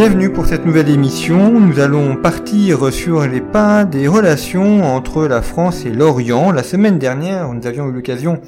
Bienvenue 0.00 0.30
pour 0.30 0.46
cette 0.46 0.64
nouvelle 0.64 0.88
émission. 0.88 1.60
Nous 1.60 1.78
allons 1.78 2.16
partir 2.16 2.90
sur 2.90 3.26
les 3.26 3.42
pas 3.42 3.84
des 3.84 4.08
relations 4.08 4.82
entre 4.82 5.26
la 5.26 5.42
France 5.42 5.84
et 5.84 5.90
l'Orient. 5.90 6.52
La 6.52 6.62
semaine 6.62 6.98
dernière, 6.98 7.52
nous 7.52 7.66
avions 7.66 7.86
eu 7.86 7.92
l'occasion 7.92 8.40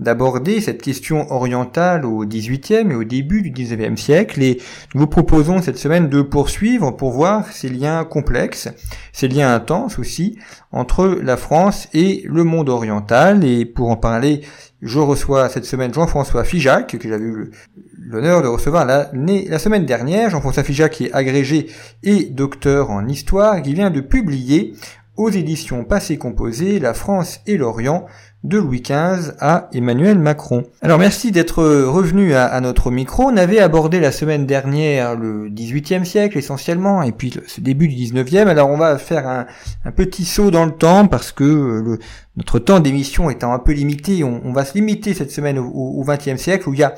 d'aborder 0.00 0.60
cette 0.60 0.82
question 0.82 1.30
orientale 1.32 2.04
au 2.04 2.24
XVIIIe 2.24 2.90
et 2.90 2.94
au 2.94 3.04
début 3.04 3.42
du 3.42 3.50
XIXe 3.50 4.00
siècle 4.00 4.42
et 4.42 4.58
nous 4.94 5.02
vous 5.02 5.06
proposons 5.06 5.60
cette 5.62 5.78
semaine 5.78 6.08
de 6.08 6.22
poursuivre 6.22 6.90
pour 6.92 7.12
voir 7.12 7.50
ces 7.52 7.68
liens 7.68 8.04
complexes, 8.04 8.68
ces 9.12 9.28
liens 9.28 9.54
intenses 9.54 9.98
aussi 9.98 10.38
entre 10.72 11.06
la 11.06 11.36
France 11.36 11.88
et 11.94 12.22
le 12.26 12.44
monde 12.44 12.68
oriental 12.68 13.44
et 13.44 13.64
pour 13.64 13.90
en 13.90 13.96
parler 13.96 14.42
je 14.80 15.00
reçois 15.00 15.48
cette 15.48 15.64
semaine 15.64 15.92
Jean-François 15.92 16.44
Fijac, 16.44 16.96
que 16.98 17.08
j'avais 17.08 17.24
eu 17.24 17.50
l'honneur 17.98 18.42
de 18.42 18.48
recevoir 18.48 18.86
la, 18.86 19.10
la 19.12 19.58
semaine 19.58 19.86
dernière. 19.86 20.30
Jean-François 20.30 20.62
Fijac 20.62 20.92
qui 20.92 21.06
est 21.06 21.12
agrégé 21.12 21.66
et 22.04 22.26
docteur 22.26 22.90
en 22.90 23.06
histoire, 23.08 23.60
qui 23.60 23.74
vient 23.74 23.90
de 23.90 24.00
publier 24.00 24.74
aux 25.16 25.30
éditions 25.30 25.84
Passé 25.84 26.16
Composé 26.16 26.78
La 26.78 26.94
France 26.94 27.40
et 27.46 27.56
l'Orient 27.56 28.06
de 28.44 28.56
Louis 28.56 28.82
XV 28.82 29.32
à 29.40 29.68
Emmanuel 29.72 30.18
Macron. 30.18 30.62
Alors 30.80 30.98
merci 30.98 31.32
d'être 31.32 31.62
revenu 31.62 32.34
à, 32.34 32.60
notre 32.60 32.90
micro. 32.90 33.24
On 33.24 33.36
avait 33.36 33.58
abordé 33.58 33.98
la 33.98 34.12
semaine 34.12 34.46
dernière 34.46 35.16
le 35.16 35.48
XVIIIe 35.48 36.06
siècle 36.06 36.38
essentiellement 36.38 37.02
et 37.02 37.12
puis 37.12 37.34
ce 37.46 37.60
début 37.60 37.88
du 37.88 37.96
XIXe. 37.96 38.46
Alors 38.46 38.70
on 38.70 38.76
va 38.76 38.96
faire 38.98 39.26
un, 39.26 39.46
petit 39.90 40.24
saut 40.24 40.50
dans 40.50 40.66
le 40.66 40.72
temps 40.72 41.08
parce 41.08 41.32
que 41.32 41.44
le, 41.44 41.98
notre 42.36 42.60
temps 42.60 42.78
d'émission 42.78 43.28
étant 43.28 43.52
un 43.52 43.58
peu 43.58 43.72
limité, 43.72 44.22
on, 44.22 44.52
va 44.52 44.64
se 44.64 44.74
limiter 44.74 45.14
cette 45.14 45.32
semaine 45.32 45.58
au 45.58 46.04
XXe 46.06 46.40
siècle 46.40 46.68
où 46.68 46.74
il 46.74 46.80
y 46.80 46.84
a 46.84 46.94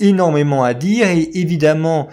énormément 0.00 0.64
à 0.64 0.74
dire 0.74 1.06
et 1.06 1.30
évidemment 1.34 2.08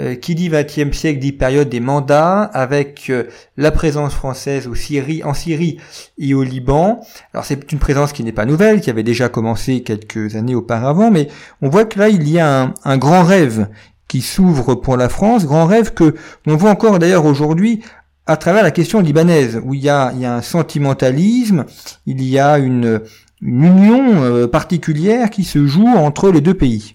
euh, 0.00 0.14
qui 0.14 0.36
dit 0.36 0.48
20e 0.48 0.92
siècle 0.92 1.18
dit 1.18 1.32
période 1.32 1.68
des 1.68 1.80
mandats 1.80 2.42
avec 2.42 3.06
euh, 3.10 3.24
la 3.56 3.72
présence 3.72 4.14
française 4.14 4.68
au 4.68 4.76
Syrie, 4.76 5.24
en 5.24 5.34
Syrie 5.34 5.78
et 6.18 6.34
au 6.34 6.44
Liban. 6.44 7.00
Alors 7.34 7.44
c'est 7.44 7.72
une 7.72 7.80
présence 7.80 8.12
qui 8.12 8.22
n'est 8.22 8.32
pas 8.32 8.44
nouvelle, 8.44 8.80
qui 8.80 8.90
avait 8.90 9.02
déjà 9.02 9.28
commencé 9.28 9.82
quelques 9.82 10.36
années 10.36 10.54
auparavant, 10.54 11.10
mais 11.10 11.26
on 11.62 11.68
voit 11.68 11.84
que 11.84 11.98
là 11.98 12.08
il 12.08 12.28
y 12.28 12.38
a 12.38 12.72
un, 12.84 12.98
grand 12.98 13.24
rêve 13.24 13.68
qui 14.06 14.20
s'ouvre 14.20 14.76
pour 14.76 14.96
la 14.96 15.08
France, 15.08 15.46
grand 15.46 15.66
rêve 15.66 15.92
que 15.94 16.14
l'on 16.46 16.56
voit 16.56 16.70
encore 16.70 17.00
d'ailleurs 17.00 17.24
aujourd'hui 17.24 17.82
à 18.26 18.36
travers 18.36 18.62
la 18.62 18.70
question 18.70 19.00
libanaise, 19.00 19.60
où 19.64 19.74
il 19.74 19.80
y 19.80 19.88
a, 19.88 20.12
il 20.14 20.20
y 20.20 20.26
a 20.26 20.34
un 20.34 20.42
sentimentalisme, 20.42 21.64
il 22.06 22.22
y 22.22 22.38
a 22.38 22.58
une, 22.58 23.00
une 23.42 23.64
union 23.64 24.22
euh, 24.22 24.46
particulière 24.46 25.30
qui 25.30 25.42
se 25.42 25.66
joue 25.66 25.88
entre 25.88 26.30
les 26.30 26.40
deux 26.40 26.54
pays. 26.54 26.94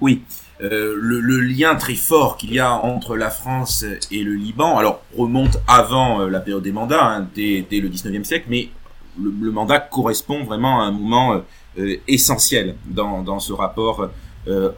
Oui, 0.00 0.22
euh, 0.62 0.94
le, 0.96 1.40
lien 1.40 1.74
très 1.74 1.96
fort 1.96 2.36
qu'il 2.36 2.52
y 2.52 2.60
a 2.60 2.72
entre 2.72 3.16
la 3.16 3.30
France 3.30 3.84
et 4.12 4.22
le 4.22 4.34
Liban, 4.34 4.78
alors 4.78 5.02
remonte 5.16 5.58
avant 5.66 6.20
euh, 6.20 6.28
la 6.28 6.38
période 6.38 6.62
des 6.62 6.70
mandats, 6.70 7.04
hein, 7.04 7.26
dès, 7.34 7.66
le 7.70 7.88
19e 7.88 8.22
siècle, 8.22 8.46
mais 8.48 8.68
le, 9.20 9.50
mandat 9.50 9.80
correspond 9.80 10.44
vraiment 10.44 10.80
à 10.80 10.84
un 10.84 10.92
moment 10.92 11.42
euh, 11.78 11.96
essentiel 12.06 12.76
dans, 12.86 13.40
ce 13.40 13.52
rapport 13.52 14.08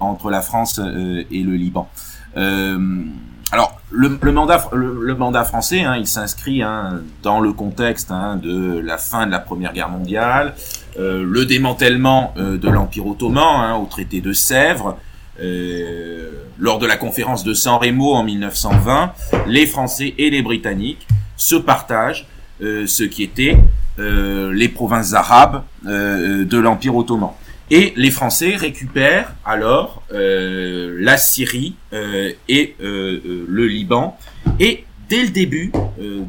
entre 0.01 0.31
la 0.31 0.43
France 0.43 0.79
et 0.79 1.43
le 1.43 1.55
Liban. 1.55 1.89
alors 2.35 3.81
le, 3.91 4.33
mandat, 4.33 4.69
le, 4.73 5.15
mandat 5.15 5.45
français, 5.45 5.81
hein, 5.81 5.97
il 5.97 6.07
s'inscrit 6.07 6.63
hein, 6.63 7.01
dans 7.23 7.41
le 7.41 7.53
contexte 7.53 8.11
de 8.11 8.79
la 8.79 8.99
fin 8.99 9.27
de 9.27 9.31
la 9.31 9.39
Première 9.39 9.73
Guerre 9.73 9.89
mondiale, 9.89 10.55
le 10.99 11.45
démantèlement 11.47 12.35
de 12.37 12.69
l'Empire 12.69 13.07
ottoman 13.07 13.81
au 13.81 13.87
traité 13.87 14.21
de 14.21 14.35
Sèvres, 14.35 14.99
euh, 14.99 15.14
lors 15.39 16.79
de 16.79 16.87
la 16.87 16.97
conférence 16.97 17.45
de 17.45 17.55
San 17.55 17.79
Remo 17.79 18.15
en 18.15 18.25
1920, 18.25 19.13
les 19.47 19.67
Français 19.67 20.15
et 20.19 20.31
les 20.31 20.43
Britanniques 20.43 21.07
se 21.37 21.57
partagent 21.57 22.27
euh, 22.63 22.87
ce 22.87 23.03
qui 23.03 23.23
était 23.25 23.57
euh, 23.99 24.53
les 24.53 24.69
provinces 24.69 25.13
arabes 25.13 25.63
de 25.85 26.59
l'Empire 26.59 26.97
ottoman. 26.97 27.31
Et 27.71 27.93
les 27.97 28.11
Français 28.11 28.57
récupèrent 28.57 29.35
alors 29.45 30.03
la 30.11 31.17
Syrie 31.17 31.75
et 31.93 32.75
le 32.79 33.67
Liban. 33.67 34.19
Et 34.61 34.85
dès 35.09 35.23
le 35.23 35.31
début, 35.31 35.73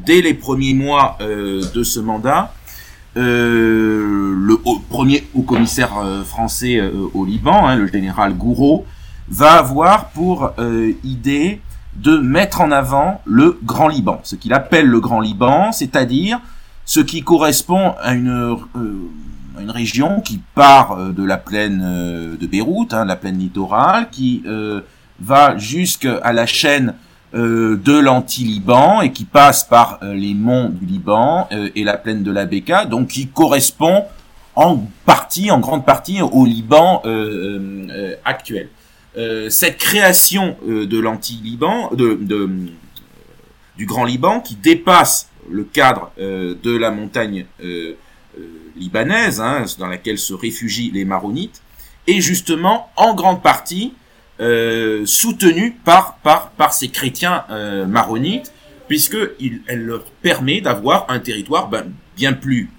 dès 0.04 0.22
les 0.22 0.34
premiers 0.34 0.74
mois 0.74 1.18
de 1.20 1.82
ce 1.82 2.00
mandat, 2.00 2.54
le 3.14 4.56
premier 4.88 5.24
haut 5.34 5.42
commissaire 5.42 5.92
français 6.24 6.80
au 7.12 7.24
Liban, 7.24 7.66
hein, 7.66 7.76
le 7.76 7.86
général 7.86 8.34
Gouraud, 8.34 8.86
va 9.28 9.52
avoir 9.54 10.10
pour 10.10 10.52
euh, 10.58 10.92
idée 11.04 11.60
de 11.94 12.18
mettre 12.18 12.60
en 12.60 12.70
avant 12.70 13.20
le 13.24 13.58
Grand 13.64 13.88
Liban, 13.88 14.20
ce 14.22 14.36
qu'il 14.36 14.52
appelle 14.52 14.86
le 14.86 15.00
Grand 15.00 15.20
Liban, 15.20 15.72
c'est-à-dire 15.72 16.40
ce 16.84 17.00
qui 17.00 17.22
correspond 17.22 17.94
à 18.00 18.14
une, 18.14 18.28
euh, 18.28 18.56
une 19.60 19.70
région 19.70 20.20
qui 20.20 20.40
part 20.54 20.92
euh, 20.92 21.12
de 21.12 21.24
la 21.24 21.38
plaine 21.38 22.36
de 22.38 22.46
Beyrouth, 22.46 22.92
hein, 22.92 23.04
la 23.04 23.16
plaine 23.16 23.38
littorale, 23.38 24.08
qui 24.10 24.44
va 25.18 25.56
jusqu'à 25.56 26.32
la 26.32 26.44
chaîne 26.44 26.94
de 27.32 27.98
l'anti-Liban 27.98 29.00
et 29.00 29.12
qui 29.12 29.24
passe 29.24 29.64
par 29.64 29.98
les 30.02 30.34
monts 30.34 30.68
du 30.68 30.84
Liban 30.84 31.48
et 31.50 31.84
la 31.84 31.96
plaine 31.96 32.22
de 32.22 32.30
la 32.30 32.44
Beka, 32.44 32.84
donc 32.84 33.08
qui 33.08 33.28
correspond 33.28 34.04
en 34.54 34.82
partie, 35.06 35.50
en 35.50 35.58
grande 35.58 35.86
partie, 35.86 36.20
au 36.20 36.44
Liban 36.44 37.02
actuel. 38.24 38.68
Euh, 39.16 39.48
cette 39.48 39.78
création 39.78 40.58
euh, 40.68 40.86
de 40.86 40.98
l'anti-Liban, 40.98 41.90
du 43.76 43.86
Grand 43.86 44.04
Liban, 44.04 44.40
qui 44.40 44.56
dépasse 44.56 45.30
le 45.50 45.64
cadre 45.64 46.12
euh, 46.18 46.54
de 46.62 46.76
la 46.76 46.90
montagne 46.90 47.46
libanaise, 48.76 49.40
hein, 49.40 49.64
dans 49.78 49.86
laquelle 49.86 50.18
se 50.18 50.34
réfugient 50.34 50.90
les 50.92 51.06
Maronites, 51.06 51.62
est 52.06 52.20
justement 52.20 52.90
en 52.96 53.14
grande 53.14 53.42
partie 53.42 53.94
soutenue 55.06 55.78
par, 55.82 56.18
par, 56.18 56.50
par 56.50 56.74
ces 56.74 56.88
chrétiens 56.88 57.44
maronites, 57.88 58.52
puisque 58.86 59.16
elle 59.66 59.86
leur 59.86 60.04
permet 60.04 60.60
d'avoir 60.60 61.06
un 61.08 61.20
territoire 61.20 61.68
ben, 61.70 61.86
bien 62.14 62.34
plus 62.34 62.70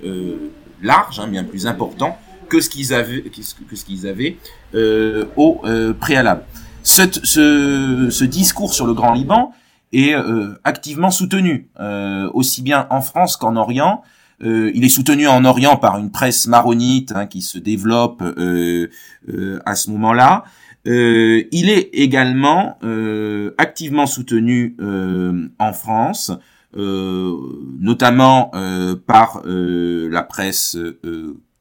large, 0.83 1.19
hein, 1.19 1.27
bien 1.27 1.43
plus 1.43 1.65
important 1.65 2.19
que 2.47 2.61
ce 2.61 2.69
qu'ils 2.69 2.93
avaient, 2.93 3.21
que 3.21 3.75
ce 3.75 3.85
qu'ils 3.85 4.07
avaient 4.07 4.37
euh, 4.75 5.25
au 5.35 5.61
euh, 5.65 5.93
préalable. 5.93 6.43
Cette, 6.83 7.25
ce, 7.25 8.07
ce, 8.09 8.23
discours 8.23 8.73
sur 8.73 8.87
le 8.87 8.93
Grand 8.93 9.13
Liban 9.13 9.53
est 9.91 10.13
euh, 10.13 10.53
activement 10.63 11.11
soutenu, 11.11 11.69
aussi 12.33 12.61
bien 12.61 12.87
en 12.89 13.01
France 13.01 13.37
qu'en 13.37 13.55
Orient. 13.55 14.03
il 14.41 14.83
est 14.83 14.89
soutenu 14.89 15.27
en 15.27 15.43
Orient 15.45 15.77
par 15.77 15.97
une 15.97 16.11
presse 16.11 16.47
maronite 16.47 17.11
hein, 17.13 17.25
qui 17.25 17.41
se 17.41 17.57
développe 17.57 18.21
à 18.21 19.75
ce 19.75 19.89
moment-là. 19.91 20.43
il 20.85 21.69
est 21.69 21.89
également 21.93 22.77
activement 23.57 24.05
soutenu 24.05 24.77
en 25.59 25.73
France, 25.73 26.31
notamment 26.73 28.51
par 29.07 29.41
la 29.45 30.23
presse 30.23 30.77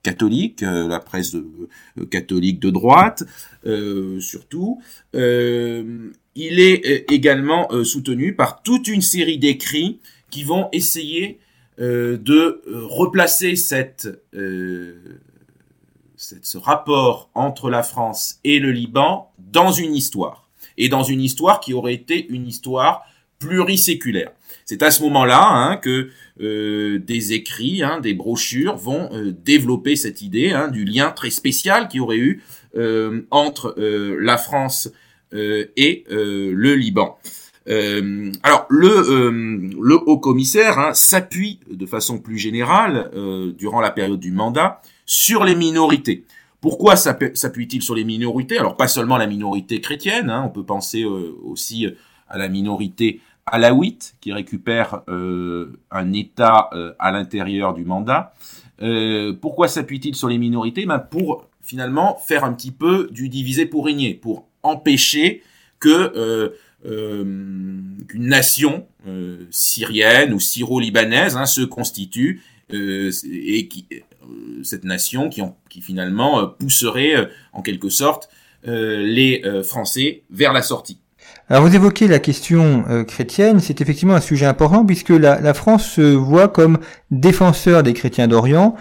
catholique, 0.06 0.62
euh, 0.62 0.87
la 0.87 1.00
presse 1.00 1.35
euh, 1.35 2.06
catholique 2.08 2.61
de 2.61 2.70
droite 2.70 3.25
euh, 3.67 4.20
surtout. 4.20 4.81
il 5.12 6.61
est 6.61 7.11
également 7.11 7.69
soutenu 7.82 8.37
par 8.37 8.62
toute 8.62 8.87
une 8.87 9.03
série 9.03 9.38
d'écrits 9.38 9.99
qui 10.31 10.44
vont 10.44 10.69
essayer 10.73 11.41
de 11.79 12.62
replacer 13.00 13.56
ce 13.56 13.99
rapport 16.59 17.31
entre 17.35 17.70
la 17.70 17.82
France 17.82 18.38
et 18.44 18.59
le 18.61 18.70
Liban 18.70 19.32
dans 19.38 19.73
une 19.73 19.94
histoire. 19.94 20.49
Et 20.76 20.88
dans 20.88 21.02
une 21.02 21.23
histoire 21.23 21.59
qui 21.61 21.73
aurait 21.73 21.94
été 21.94 22.29
une 22.29 22.47
histoire 22.47 23.02
pluriséculaire. 23.38 24.31
C'est 24.67 24.83
à 24.83 24.91
ce 24.91 25.00
moment-là 25.05 25.49
hein, 25.49 25.77
que 25.77 26.11
euh, 26.41 26.99
des 26.99 27.33
écrits, 27.33 27.85
hein, 27.85 28.00
des 28.00 28.15
brochures 28.15 28.77
vont 28.77 29.09
euh, 29.12 29.33
développer 29.44 29.94
cette 29.94 30.23
idée 30.23 30.50
hein, 30.50 30.67
du 30.69 30.85
lien 30.85 31.12
très 31.12 31.31
spécial 31.31 31.87
qu'il 31.87 31.99
y 31.99 32.00
aurait 32.00 32.17
eu 32.17 32.43
euh, 32.77 33.23
entre 33.31 33.77
la 33.79 34.37
France 34.37 34.91
et 35.33 36.05
le 36.09 36.75
Liban. 36.75 37.19
alors 37.67 38.67
le, 38.71 39.94
haut 40.06 40.19
commissaire 40.19 40.79
hein, 40.79 40.94
s'appuie 40.94 41.61
de 41.71 41.85
façon 41.85 42.19
plus 42.19 42.38
générale 42.38 43.11
durant 43.59 43.81
la 43.81 43.91
période 43.91 44.21
du 44.21 44.31
mandat 44.31 44.81
sur 45.05 45.44
les 45.44 45.55
minorités. 45.55 46.25
Pourquoi 46.61 46.97
s'appuie-t-il 46.97 47.83
sur 47.83 47.94
les 47.94 48.05
minorités? 48.05 48.56
Alors 48.59 48.77
pas 48.77 48.88
seulement 48.88 49.17
la 49.17 49.27
minorité 49.27 49.81
chrétienne, 49.81 50.31
on 50.31 50.49
peut 50.49 50.65
penser 50.65 51.05
aussi 51.05 51.88
à 52.28 52.38
la 52.38 52.49
minorité 52.49 53.20
alaouite 53.46 54.17
qui 54.20 54.32
récupère 54.32 55.02
euh, 55.08 55.78
un 55.90 56.12
État 56.12 56.69
euh, 56.73 56.93
à 56.99 57.12
l'intérieur 57.12 57.75
du 57.75 57.84
mandat. 57.84 58.34
Euh, 58.82 59.32
pourquoi 59.32 59.69
s'appuie-t-il 59.69 60.14
sur 60.14 60.28
les 60.28 60.38
minorités? 60.38 60.84
Ben 60.84 60.99
Pour 60.99 61.49
finalement 61.62 62.17
faire 62.17 62.44
un 62.44 62.52
petit 62.52 62.73
peu 62.73 63.08
du 63.11 63.28
divisé 63.28 63.67
pour 63.67 63.87
régner, 63.87 64.14
pour 64.14 64.46
empêcher 64.62 65.43
que 65.78 66.55
qu'une 66.82 68.28
nation 68.28 68.87
syrienne 69.50 70.32
ou 70.32 70.40
syro-libanaise 70.40 71.37
hein, 71.37 71.46
se 71.46 71.62
constitue 71.62 72.43
et 72.70 73.69
qui, 73.69 73.87
cette 74.62 74.84
nation 74.84 75.28
qui, 75.28 75.43
qui 75.69 75.81
finalement 75.81 76.46
pousserait 76.46 77.28
en 77.52 77.62
quelque 77.62 77.88
sorte 77.88 78.28
les 78.64 79.43
Français 79.64 80.23
vers 80.31 80.52
la 80.52 80.62
sortie. 80.62 80.99
Alors 81.48 81.62
vous 81.62 81.76
évoquez 81.76 82.08
la 82.08 82.19
question 82.19 82.84
euh, 82.90 83.04
chrétienne, 83.04 83.60
c'est 83.60 83.81
effectivement 83.81 84.16
un 84.16 84.20
sujet 84.20 84.46
important 84.46 84.84
puisque 84.84 85.10
la, 85.10 85.54
France 85.54 85.87
se 85.87 86.00
voit 86.00 86.48
comme 86.48 86.78
défenseur 87.12 87.84
des 87.84 87.93
chrétiens 87.93 88.26
d'Orient, 88.26 88.75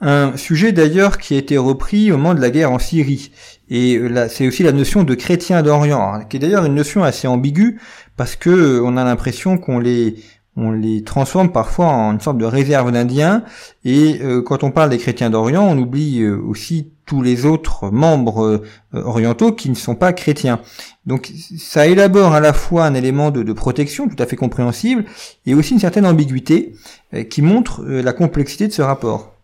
un 0.00 0.36
sujet 0.36 0.70
d'ailleurs 0.70 1.18
qui 1.18 1.34
a 1.34 1.38
été 1.38 1.58
repris 1.58 2.12
au 2.12 2.18
moment 2.18 2.34
de 2.34 2.40
la 2.40 2.50
guerre 2.50 2.70
en 2.70 2.78
Syrie. 2.78 3.32
Et 3.70 3.96
euh, 3.96 4.06
là, 4.06 4.28
c'est 4.28 4.46
aussi 4.46 4.62
la 4.62 4.70
notion 4.70 5.02
de 5.02 5.16
chrétien 5.16 5.62
d'Orient, 5.62 6.14
hein, 6.14 6.24
qui 6.24 6.36
est 6.36 6.40
d'ailleurs 6.40 6.64
une 6.64 6.76
notion 6.76 7.02
assez 7.02 7.26
ambiguë 7.26 7.80
parce 8.16 8.36
que 8.36 8.50
euh, 8.50 8.82
on 8.84 8.96
a 8.96 9.02
l'impression 9.02 9.58
qu'on 9.58 9.80
les 9.80 10.14
on 10.54 10.70
les 10.70 11.02
transforme 11.02 11.50
parfois 11.50 11.86
en 11.86 12.12
une 12.12 12.20
sorte 12.20 12.38
de 12.38 12.44
réserve 12.44 12.92
d'Indiens. 12.92 13.42
Et 13.86 14.20
quand 14.44 14.62
on 14.64 14.70
parle 14.70 14.90
des 14.90 14.98
chrétiens 14.98 15.30
d'Orient, 15.30 15.64
on 15.64 15.78
oublie 15.78 16.28
aussi 16.28 16.91
tous 17.06 17.22
les 17.22 17.44
autres 17.44 17.90
membres 17.90 18.62
euh, 18.94 19.02
orientaux 19.02 19.52
qui 19.52 19.70
ne 19.70 19.74
sont 19.74 19.94
pas 19.94 20.12
chrétiens. 20.12 20.60
Donc 21.06 21.32
ça 21.58 21.86
élabore 21.86 22.34
à 22.34 22.40
la 22.40 22.52
fois 22.52 22.84
un 22.84 22.94
élément 22.94 23.30
de, 23.30 23.52
protection 23.52 24.08
tout 24.08 24.20
à 24.22 24.26
fait 24.26 24.36
compréhensible 24.36 25.04
et 25.46 25.54
aussi 25.54 25.74
une 25.74 25.80
certaine 25.80 26.06
ambiguïté 26.06 26.74
euh, 27.14 27.24
qui 27.24 27.42
montre 27.42 27.82
euh, 27.82 28.02
la 28.02 28.12
complexité 28.12 28.68
de 28.68 28.72
ce 28.72 28.82
rapport. 28.82 29.34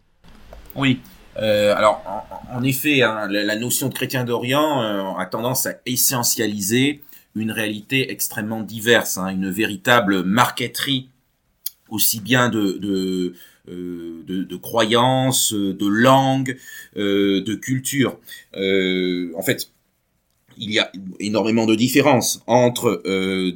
Oui. 0.74 1.00
alors, 1.36 2.02
en, 2.52 2.62
effet, 2.62 3.02
hein, 3.02 3.26
la, 3.28 3.56
notion 3.56 3.88
de 3.88 3.94
chrétien 3.94 4.24
d'Orient 4.24 5.16
a 5.16 5.26
tendance 5.26 5.66
à 5.66 5.72
essentialiser 5.86 7.02
une 7.34 7.50
réalité 7.50 8.12
extrêmement 8.12 8.62
diverse, 8.62 9.18
hein, 9.18 9.28
une 9.28 9.50
véritable 9.50 10.22
marqueterie 10.22 11.08
aussi 11.88 12.20
bien 12.20 12.48
de, 12.48 12.80
euh, 12.82 13.34
de, 13.68 14.44
de, 14.44 14.56
croyances, 14.56 15.52
de 15.52 15.86
langue, 15.86 16.56
euh, 16.96 17.42
de 17.42 17.54
culture. 17.54 18.18
Euh, 18.56 19.30
en 19.36 19.42
fait, 19.42 19.70
il 20.56 20.72
y 20.72 20.78
a 20.78 20.90
énormément 21.20 21.66
de 21.66 21.74
différences 21.74 22.42
entre 22.46 23.02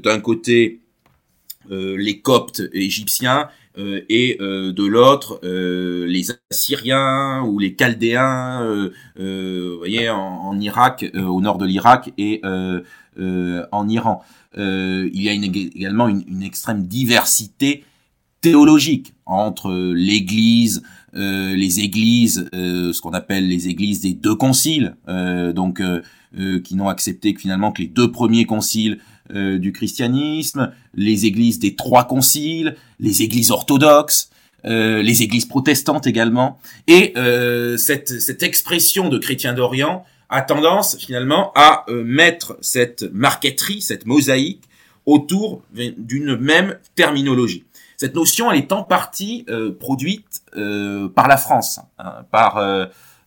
d'un 0.03 0.21
côté 0.21 0.79
les 1.69 2.21
Coptes 2.21 2.63
égyptiens 2.73 3.49
et 3.77 4.37
de 4.39 4.87
l'autre 4.87 5.41
les 5.43 6.29
Assyriens 6.53 7.43
ou 7.43 7.59
les 7.59 7.75
Chaldéens, 7.77 8.93
vous 9.17 9.79
voyez, 9.79 10.11
en, 10.11 10.61
Irak, 10.61 11.05
au 11.15 11.41
nord 11.41 11.59
de 11.59 11.67
l'Irak 11.67 12.13
et 12.19 12.41
en 12.45 13.89
Iran. 13.89 14.23
il 14.57 15.23
y 15.23 15.29
a 15.29 15.33
également 15.33 16.07
une, 16.07 16.45
extrême 16.45 16.87
diversité 16.87 17.83
théologique 18.43 19.15
entre 19.25 19.73
l'Église, 19.95 20.83
euh, 21.15 21.55
les 21.55 21.81
églises, 21.81 22.49
euh, 22.55 22.93
ce 22.93 23.01
qu'on 23.01 23.13
appelle 23.13 23.49
les 23.49 23.69
églises 23.69 24.01
des 24.01 24.13
deux 24.13 24.35
conciles, 24.35 24.97
euh, 25.09 25.55
donc 25.55 25.81
qui 26.65 26.77
n'ont 26.77 26.89
accepté 26.89 27.35
que 27.35 27.43
finalement 27.43 27.73
que 27.73 27.83
les 27.83 27.89
deux 27.89 28.11
premiers 28.11 28.47
conciles 28.47 28.99
du 29.31 29.71
christianisme, 29.71 30.73
les 30.95 31.27
églises 31.27 31.59
des 31.59 31.75
trois 31.75 32.05
conciles, 32.05 32.75
les 33.01 33.21
églises 33.21 33.51
orthodoxes, 33.51 34.31
les 34.65 35.23
églises 35.23 35.45
protestantes 35.45 36.07
également, 36.07 36.59
et 36.87 37.13
cette, 37.77 38.19
cette 38.19 38.43
expression 38.43 39.11
de 39.11 39.19
chrétien 39.19 39.53
d'Orient 39.53 40.07
a 40.31 40.41
tendance 40.41 40.97
finalement 40.97 41.53
à 41.55 41.85
mettre 41.91 42.57
cette 42.63 43.03
marqueterie, 43.13 43.83
cette 43.83 44.07
mosaïque 44.07 44.63
autour 45.05 45.61
d'une 45.75 46.37
même 46.37 46.79
terminologie. 46.95 47.65
Cette 47.97 48.15
notion, 48.15 48.51
elle 48.51 48.59
est 48.59 48.73
en 48.73 48.83
partie 48.83 49.45
euh, 49.49 49.77
produite 49.79 50.43
euh, 50.57 51.09
par 51.09 51.29
la 51.29 51.37
France, 51.37 51.81
hein, 51.99 52.25
par 52.31 52.57
euh, 52.59 52.87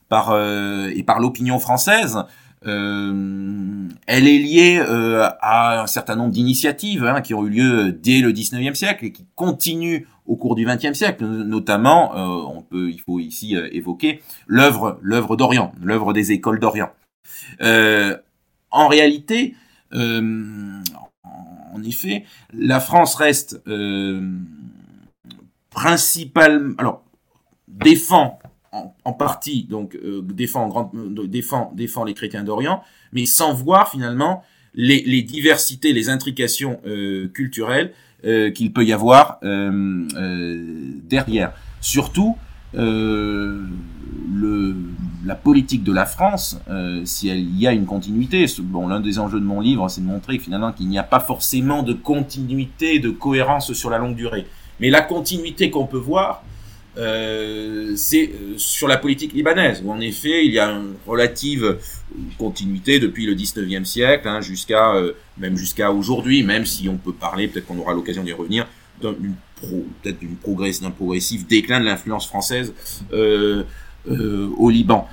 par 0.09 0.35
et 0.35 1.01
par 1.03 1.19
l'opinion 1.19 1.57
française. 1.57 2.19
elle 2.61 3.89
est 4.07 4.37
liée 4.37 4.79
à 5.41 5.81
un 5.81 5.87
certain 5.87 6.15
nombre 6.15 6.31
d'initiatives 6.31 7.03
hein, 7.03 7.21
qui 7.21 7.33
ont 7.33 7.45
eu 7.45 7.49
lieu 7.49 7.91
dès 7.91 8.21
le 8.21 8.31
19e 8.31 8.75
siècle 8.75 9.05
et 9.05 9.11
qui 9.11 9.25
continuent 9.35 10.05
au 10.27 10.35
cours 10.35 10.55
du 10.55 10.65
20e 10.65 10.93
siècle, 10.93 11.25
notamment, 11.25 12.13
on 12.15 12.61
peut, 12.61 12.91
il 12.91 13.01
faut 13.01 13.19
ici 13.19 13.55
évoquer 13.71 14.21
l'œuvre, 14.45 14.99
l'œuvre 15.01 15.35
d'Orient, 15.35 15.73
l'œuvre 15.81 16.13
des 16.13 16.31
écoles 16.33 16.59
d'Orient. 16.59 16.91
en 17.59 18.87
réalité, 18.87 19.55
en 21.75 21.83
effet, 21.83 22.23
la 22.53 22.79
France 22.79 23.15
reste 23.15 23.61
principalement, 25.69 26.73
alors 26.77 27.03
défend 27.67 28.39
en, 29.05 29.13
partie, 29.13 29.63
donc 29.63 29.95
euh, 29.95 30.21
défend, 30.21 30.67
grand, 30.67 30.91
euh, 30.95 31.27
défend, 31.27 31.71
défend 31.75 32.03
les 32.03 32.13
chrétiens 32.13 32.43
d'Orient, 32.43 32.83
mais 33.13 33.25
sans 33.25 33.53
voir 33.53 33.89
finalement 33.89 34.43
les, 34.73 35.21
diversités, 35.21 35.93
les 35.93 36.09
intrications 36.09 36.81
euh, 36.85 37.29
culturelles 37.29 37.93
qu'il 38.55 38.73
peut 38.73 38.83
y 38.83 38.91
avoir 38.91 39.39
derrière. 41.03 41.53
Surtout, 41.79 42.37
le, 42.73 43.67
la 45.25 45.35
politique 45.35 45.83
de 45.83 45.91
la 45.91 46.05
France, 46.05 46.59
si 47.03 47.27
il 47.27 47.59
y 47.59 47.67
a 47.67 47.71
une 47.71 47.85
continuité, 47.85 48.45
bon, 48.59 48.87
l'un 48.87 48.99
des 48.99 49.19
enjeux 49.19 49.39
de 49.39 49.45
mon 49.45 49.59
livre, 49.59 49.89
c'est 49.89 50.01
de 50.01 50.05
montrer 50.05 50.37
finalement 50.39 50.71
qu'il 50.71 50.87
n'y 50.87 50.99
a 50.99 51.03
pas 51.03 51.19
forcément 51.19 51.83
de 51.83 51.93
continuité, 51.93 52.99
de 52.99 53.09
cohérence 53.09 53.73
sur 53.73 53.89
la 53.89 53.97
longue 53.97 54.15
durée. 54.15 54.45
Mais 54.79 54.89
la 54.89 55.01
continuité 55.01 55.69
qu'on 55.69 55.85
peut 55.85 55.97
voir, 55.97 56.43
euh, 56.97 57.93
c'est 57.95 58.29
euh, 58.29 58.53
sur 58.57 58.87
la 58.87 58.97
politique 58.97 59.33
libanaise, 59.33 59.81
où 59.83 59.91
en 59.91 59.99
effet 59.99 60.45
il 60.45 60.53
y 60.53 60.59
a 60.59 60.69
une 60.69 60.93
relative 61.05 61.77
continuité 62.37 62.99
depuis 62.99 63.25
le 63.25 63.35
19e 63.35 63.83
siècle, 63.83 64.27
hein, 64.27 64.41
jusqu'à 64.41 64.95
euh, 64.95 65.13
même 65.37 65.57
jusqu'à 65.57 65.91
aujourd'hui, 65.91 66.43
même 66.43 66.65
si 66.65 66.87
on 66.87 66.97
peut 66.97 67.13
parler, 67.13 67.47
peut-être 67.47 67.65
qu'on 67.65 67.79
aura 67.79 67.93
l'occasion 67.93 68.23
d'y 68.23 68.31
revenir, 68.31 68.65
d'une 69.01 69.35
pro, 69.57 69.85
peut-être 70.01 70.19
d'un 70.81 70.91
progressif 70.91 71.45
déclin 71.47 71.79
de 71.79 71.85
l'influence 71.85 72.27
française 72.27 72.73
euh, 73.11 73.63
euh, 74.09 74.49
au 74.57 74.69
Liban. 74.69 75.07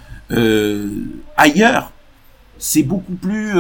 ailleurs, 1.37 1.93
c'est 2.59 2.83
beaucoup 2.85 3.15
plus 3.15 3.53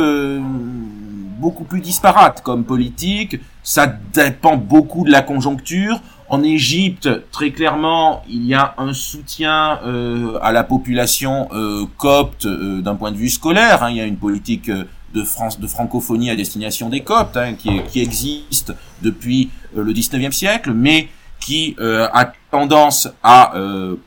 beaucoup 1.42 1.64
plus 1.64 1.80
disparate 1.80 2.40
comme 2.42 2.64
politique. 2.64 3.36
Ça 3.64 3.86
dépend 3.86 4.56
beaucoup 4.56 5.04
de 5.04 5.10
la 5.10 5.22
conjoncture. 5.22 6.00
En 6.28 6.42
Égypte, 6.42 7.08
très 7.30 7.50
clairement, 7.50 8.22
il 8.28 8.46
y 8.46 8.54
a 8.54 8.74
un 8.78 8.94
soutien 8.94 9.80
euh, 9.84 10.38
à 10.40 10.52
la 10.52 10.64
population 10.64 11.48
euh, 11.52 11.84
copte 11.98 12.46
euh, 12.46 12.80
d'un 12.80 12.94
point 12.94 13.12
de 13.12 13.18
vue 13.18 13.28
scolaire. 13.28 13.82
Hein. 13.82 13.90
Il 13.90 13.96
y 13.96 14.00
a 14.00 14.06
une 14.06 14.16
politique 14.16 14.70
de 14.70 15.24
France, 15.24 15.60
de 15.60 15.66
francophonie 15.66 16.30
à 16.30 16.36
destination 16.36 16.88
des 16.88 17.00
Coptes 17.00 17.36
hein, 17.36 17.52
qui, 17.52 17.82
qui, 17.90 18.00
existe 18.00 18.72
depuis 19.02 19.50
le 19.76 19.92
19e 19.92 20.32
siècle, 20.32 20.72
mais 20.72 21.08
qui 21.44 21.76
a 21.78 22.32
tendance 22.50 23.08
à 23.22 23.54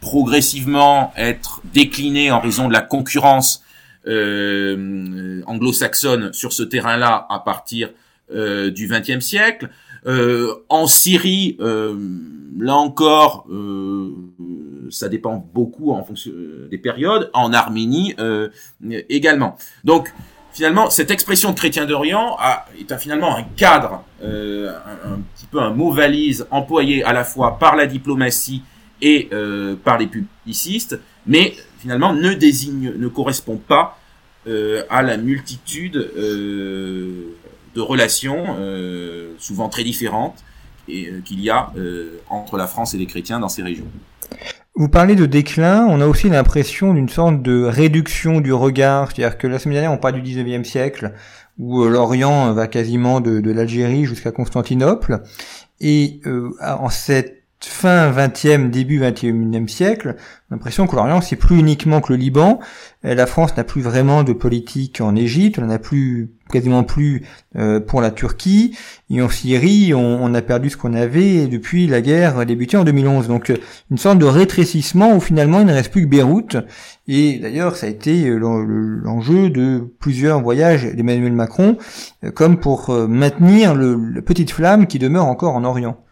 progressivement 0.01 1.13
être 1.17 1.61
déclinée 1.73 2.31
en 2.31 2.39
raison 2.39 2.67
de 2.67 2.73
la 2.73 2.81
concurrence 2.81 3.65
euh, 4.07 5.41
anglo-saxonne 5.47 6.31
sur 6.33 6.53
ce 6.53 6.63
terrain-là 6.63 7.25
à 7.29 7.39
partir 7.39 7.89
euh, 8.31 8.69
du 8.69 8.87
XXe 8.87 9.19
siècle. 9.19 9.69
Euh, 10.05 10.53
en 10.69 10.85
Syrie, 10.85 11.57
euh, 11.59 11.95
là 12.59 12.75
encore, 12.75 13.47
euh, 13.49 14.11
ça 14.91 15.09
dépend 15.09 15.49
beaucoup 15.53 15.91
en 15.91 16.03
fonction 16.03 16.31
des 16.69 16.77
périodes. 16.77 17.31
En 17.33 17.53
Arménie 17.53 18.15
également. 19.09 19.57
Donc, 19.83 20.13
finalement, 20.55 20.89
cette 20.89 21.11
expression 21.11 21.51
de 21.51 21.55
chrétien 21.55 21.85
d'Orient 21.85 22.37
est 22.79 22.97
finalement 22.97 23.35
un 23.35 23.43
cadre, 23.43 24.03
euh, 24.23 24.73
un, 25.05 25.19
petit 25.35 25.45
peu 25.45 25.59
un 25.59 25.69
mot 25.69 25.91
valise 25.91 26.47
employé 26.49 27.03
à 27.03 27.13
la 27.13 27.23
fois 27.23 27.59
par 27.59 27.75
la 27.75 27.85
diplomatie 27.85 28.63
et 29.01 29.27
euh, 29.33 29.75
par 29.75 29.99
les 29.99 30.07
publicistes, 30.07 30.97
mais 31.27 31.53
finalement 31.79 32.13
ne 32.13 32.33
désigne, 32.33 32.93
ne 32.97 33.07
correspond 33.09 33.57
pas 33.57 33.99
euh, 34.47 34.83
à 34.89 35.01
la 35.01 35.17
multitude 35.17 35.97
euh, 35.97 37.35
de 37.73 37.81
relations, 37.81 38.55
euh, 38.59 39.33
souvent 39.39 39.69
très 39.69 39.83
différentes, 39.83 40.43
et 40.87 41.09
qu'il 41.25 41.41
y 41.41 41.49
a 41.49 41.71
entre 42.29 42.57
la 42.57 42.67
France 42.67 42.93
et 42.93 42.97
les 42.99 43.07
chrétiens 43.07 43.39
dans 43.39 43.49
ces 43.49 43.63
régions. 43.63 43.87
Vous 44.77 44.89
parlez 44.89 45.15
de 45.15 45.25
déclin, 45.25 45.85
on 45.89 46.01
a 46.01 46.07
aussi 46.07 46.29
l'impression 46.29 46.93
d'une 46.93 47.07
sorte 47.07 47.41
de 47.41 47.63
réduction 47.63 48.41
du 48.41 48.51
regard, 48.51 49.11
c'est-à-dire 49.11 49.37
que 49.37 49.47
la 49.47 49.57
semaine 49.57 49.75
dernière 49.75 49.93
on 49.93 49.97
parle 49.97 50.21
du 50.21 50.21
19e 50.21 50.65
siècle, 50.65 51.13
où 51.57 51.85
l'Orient 51.85 52.51
va 52.51 52.67
quasiment 52.67 53.21
de, 53.21 53.39
de 53.39 53.51
l'Algérie 53.51 54.03
jusqu'à 54.03 54.31
Constantinople, 54.31 55.21
et 55.79 56.19
en 56.61 56.89
cette 56.89 57.44
fin 57.67 58.11
20e, 58.11 58.69
début 58.69 58.99
21e 58.99 59.67
siècle, 59.67 60.15
l'impression 60.49 60.87
que 60.87 60.95
l'Orient 60.95 61.21
c'est 61.21 61.35
plus 61.35 61.59
uniquement 61.59 62.01
que 62.01 62.13
le 62.13 62.17
Liban. 62.17 62.59
Euh, 63.05 63.15
la 63.15 63.25
France 63.25 63.55
n'a 63.57 63.63
plus 63.63 63.81
vraiment 63.81 64.23
de 64.23 64.33
politique 64.33 65.01
en 65.01 65.15
Égypte, 65.15 65.59
on 65.59 65.63
n'en 65.63 65.69
a 65.69 65.79
plus 65.79 66.31
quasiment 66.51 66.83
plus 66.83 67.23
euh, 67.55 67.79
pour 67.79 68.01
la 68.01 68.11
Turquie 68.11 68.77
et 69.09 69.21
en 69.21 69.29
Syrie 69.29 69.93
on, 69.93 70.33
a 70.33 70.41
perdu 70.41 70.69
ce 70.69 70.77
qu'on 70.77 70.93
avait 70.93 71.47
depuis 71.47 71.87
la 71.87 72.01
guerre 72.01 72.45
débutée 72.45 72.77
en 72.77 72.83
2011. 72.83 73.27
Donc 73.27 73.49
euh, 73.49 73.57
une 73.91 73.97
sorte 73.97 74.19
de 74.19 74.25
rétrécissement 74.25 75.15
où 75.15 75.19
finalement 75.19 75.59
il 75.59 75.65
ne 75.65 75.73
reste 75.73 75.91
plus 75.91 76.03
que 76.03 76.07
Beyrouth 76.07 76.57
et 77.07 77.39
d'ailleurs 77.39 77.75
ça 77.75 77.87
a 77.87 77.89
été 77.89 78.29
l'enjeu 78.29 79.49
de 79.49 79.93
plusieurs 79.99 80.41
voyages 80.41 80.85
d'Emmanuel 80.93 81.33
Macron 81.33 81.77
comme 82.33 82.59
pour 82.59 82.91
maintenir 83.07 83.75
le, 83.75 83.95
la 84.13 84.21
petite 84.21 84.51
flamme 84.51 84.87
qui 84.87 84.99
demeure 84.99 85.25
encore 85.25 85.55
en 85.55 85.63
Orient. 85.63 86.04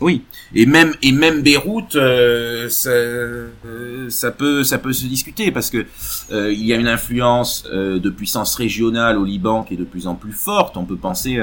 Oui, 0.00 0.22
et 0.54 0.66
même 0.66 0.92
et 1.02 1.12
même 1.12 1.42
Beyrouth, 1.42 1.94
euh, 1.94 2.68
ça, 2.68 2.90
euh, 2.90 3.50
ça, 4.08 4.32
peut 4.32 4.64
ça 4.64 4.78
peut 4.78 4.92
se 4.92 5.06
discuter 5.06 5.52
parce 5.52 5.70
que 5.70 5.86
euh, 6.32 6.52
il 6.52 6.66
y 6.66 6.72
a 6.72 6.76
une 6.76 6.88
influence 6.88 7.64
de 7.64 8.10
puissance 8.10 8.56
régionale 8.56 9.18
au 9.18 9.24
Liban 9.24 9.62
qui 9.62 9.74
est 9.74 9.76
de 9.76 9.84
plus 9.84 10.06
en 10.06 10.14
plus 10.14 10.32
forte. 10.32 10.76
On 10.76 10.84
peut 10.84 10.96
penser 10.96 11.40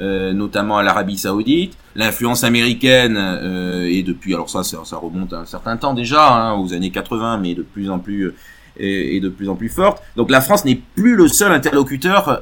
notamment 0.00 0.78
à 0.78 0.82
l'Arabie 0.82 1.16
Saoudite, 1.16 1.76
l'influence 1.94 2.42
américaine 2.42 3.16
est 3.16 4.02
depuis 4.02 4.34
alors 4.34 4.50
ça, 4.50 4.64
ça, 4.64 4.96
remonte 4.96 5.32
à 5.32 5.40
un 5.40 5.46
certain 5.46 5.76
temps 5.76 5.94
déjà, 5.94 6.28
hein, 6.28 6.54
aux 6.54 6.72
années 6.72 6.90
80, 6.90 7.38
mais 7.38 7.54
de 7.54 7.62
plus 7.62 7.88
en 7.88 8.00
plus 8.00 8.34
est, 8.78 9.20
de 9.20 9.28
plus 9.28 9.48
en 9.48 9.54
plus 9.54 9.68
forte. 9.68 10.02
Donc 10.16 10.30
la 10.30 10.40
France 10.40 10.64
n'est 10.64 10.80
plus 10.96 11.14
le 11.14 11.28
seul 11.28 11.52
interlocuteur 11.52 12.40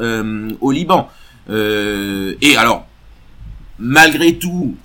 au 0.60 0.70
Liban. 0.70 1.08
et 1.50 2.56
alors 2.56 2.86
malgré 3.80 4.34
tout, 4.34 4.76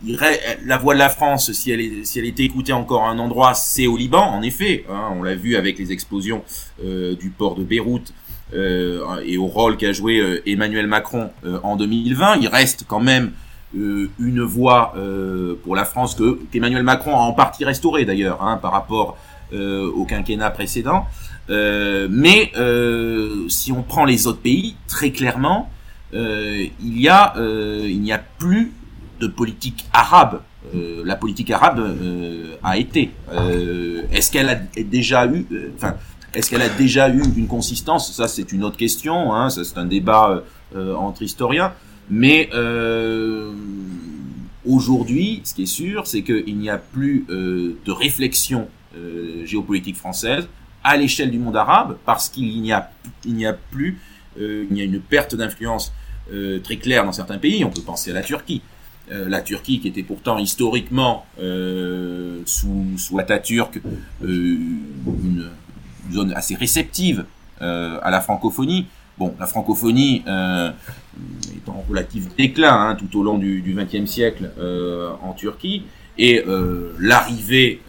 la 0.66 0.78
voix 0.78 0.94
de 0.94 1.00
la 1.00 1.10
France, 1.10 1.52
si 1.52 1.72
elle, 1.72 1.82
était 1.82 2.44
écoutée 2.44 2.74
encore 2.74 3.04
à 3.04 3.10
un 3.10 3.20
endroit, 3.20 3.54
c'est 3.54 3.88
au 3.88 3.98
Liban, 3.98 4.24
en 4.24 4.42
effet. 4.42 4.86
Hein, 4.90 5.10
on 5.18 5.22
l'a 5.22 5.36
vu 5.36 5.56
avec 5.56 5.78
les 5.78 5.92
explosions 5.92 6.44
euh, 6.84 7.16
du 7.16 7.30
port 7.30 7.56
de 7.56 7.64
Beyrouth 7.64 8.14
euh, 8.54 9.22
et 9.26 9.38
au 9.38 9.48
rôle 9.48 9.76
qu'a 9.78 9.92
joué 9.92 10.20
euh, 10.20 10.42
Emmanuel 10.48 10.88
Macron 10.88 11.30
en 11.64 11.76
2020. 11.76 12.38
Il 12.38 12.48
reste 12.48 12.86
quand 12.88 13.02
même 13.02 13.32
une 13.74 14.42
voix 14.42 14.94
pour 15.66 15.76
la 15.76 15.84
France 15.84 16.16
que 16.16 16.40
qu'Emmanuel 16.50 16.84
Macron 16.84 17.14
a 17.18 17.20
en 17.20 17.34
partie 17.34 17.66
restaurée 17.66 18.06
d'ailleurs 18.06 18.42
hein, 18.42 18.56
par 18.56 18.72
rapport 18.72 19.18
au 19.52 20.06
quinquennat 20.06 20.50
précédent. 20.52 21.06
mais 21.50 22.54
si 23.50 23.74
on 23.74 23.84
prend 23.84 24.06
les 24.06 24.28
autres 24.28 24.40
pays, 24.40 24.78
très 24.88 25.12
clairement, 25.12 25.70
il 26.14 26.72
y 27.02 27.10
a 27.10 27.34
il 27.38 28.00
n'y 28.00 28.14
a 28.14 28.20
plus 28.20 28.72
de 29.20 29.28
politique 29.28 29.86
arabe. 29.94 30.42
Euh, 30.74 31.04
la 31.06 31.16
politique 31.16 31.52
arabe 31.52 31.80
euh, 31.80 32.56
a 32.64 32.78
été. 32.78 33.12
Euh, 33.32 34.04
est-ce 34.12 34.32
qu'elle 34.32 34.50
a 34.50 34.56
déjà 34.56 35.28
eu, 35.28 35.46
enfin, 35.76 35.96
est-ce 36.34 36.50
qu'elle 36.50 36.62
a 36.62 36.70
déjà 36.70 37.10
eu 37.10 37.22
une 37.36 37.48
consistance? 37.48 38.12
Ça, 38.14 38.28
c'est 38.28 38.52
une 38.52 38.64
autre 38.64 38.78
question. 38.78 39.34
Hein, 39.34 39.50
ça, 39.50 39.64
c'est 39.64 39.78
un 39.78 39.86
débat 39.86 40.44
entre 40.76 41.22
historiens. 41.22 41.74
Mais 42.10 42.50
aujourd'hui, 44.66 45.42
ce 45.44 45.54
qui 45.54 45.64
est 45.64 45.68
sûr, 45.68 46.08
c'est 46.08 46.24
qu'il 46.24 46.58
n'y 46.58 46.70
a 46.70 46.78
plus 46.78 47.26
de 47.30 47.92
réflexion 47.92 48.68
géopolitique 49.46 49.98
française 49.98 50.48
à 50.84 50.98
l'échelle 50.98 51.32
du 51.32 51.40
monde 51.40 51.58
arabe 51.58 51.98
parce 52.06 52.30
qu'il 52.30 52.62
n'y 52.62 52.72
a, 52.72 52.92
il 53.26 53.34
n'y 53.34 53.46
a 53.46 53.54
plus, 53.54 54.00
il 54.38 54.76
y 54.76 54.82
a 54.82 54.84
une 54.84 55.00
perte 55.00 55.36
d'influence 55.36 55.94
très 56.64 56.78
claire 56.78 57.06
dans 57.06 57.14
certains 57.14 57.38
pays. 57.38 57.64
On 57.64 57.70
peut 57.70 57.82
penser 57.82 58.12
à 58.12 58.16
la 58.16 58.22
Turquie. 58.22 58.62
Euh, 59.12 59.30
la 59.30 59.42
Turquie, 59.42 59.80
qui 59.80 59.88
était 59.88 60.02
pourtant 60.02 60.40
historiquement 60.40 61.28
euh, 61.40 62.40
sous, 62.46 62.86
sous 62.98 63.20
Atatürk 63.20 63.80
euh, 64.24 64.28
une, 64.28 65.50
zone 66.12 66.34
assez 66.34 66.56
réceptive 66.56 67.26
euh, 67.62 68.00
à 68.02 68.10
la 68.10 68.20
francophonie. 68.20 68.88
Bon, 69.20 69.36
la 69.40 69.46
francophonie 69.46 70.24
euh, 70.28 70.72
est 71.56 71.70
en 71.70 71.86
relatif 71.88 72.36
déclin 72.36 72.74
hein, 72.74 72.96
tout 72.96 73.20
au 73.20 73.24
long 73.24 73.38
du 73.38 73.76
XXe 73.78 74.10
siècle 74.10 74.50
en 75.22 75.34
Turquie, 75.34 75.84
et 76.18 76.44
l'arrivée 77.00 77.82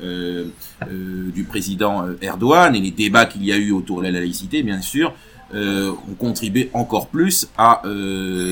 du 1.32 1.44
président 1.44 2.04
Erdogan 2.20 2.74
et 2.76 2.80
les 2.80 2.90
débats 2.90 3.26
qu'il 3.26 3.44
y 3.44 3.52
a 3.52 3.56
eu 3.56 3.72
autour 3.72 3.98
de 3.98 4.04
la 4.04 4.12
laïcité, 4.12 4.62
bien 4.62 4.80
sûr, 4.80 5.14
ont 5.52 6.14
contribué 6.18 6.70
encore 6.74 7.08
plus 7.08 7.48
à 7.58 7.82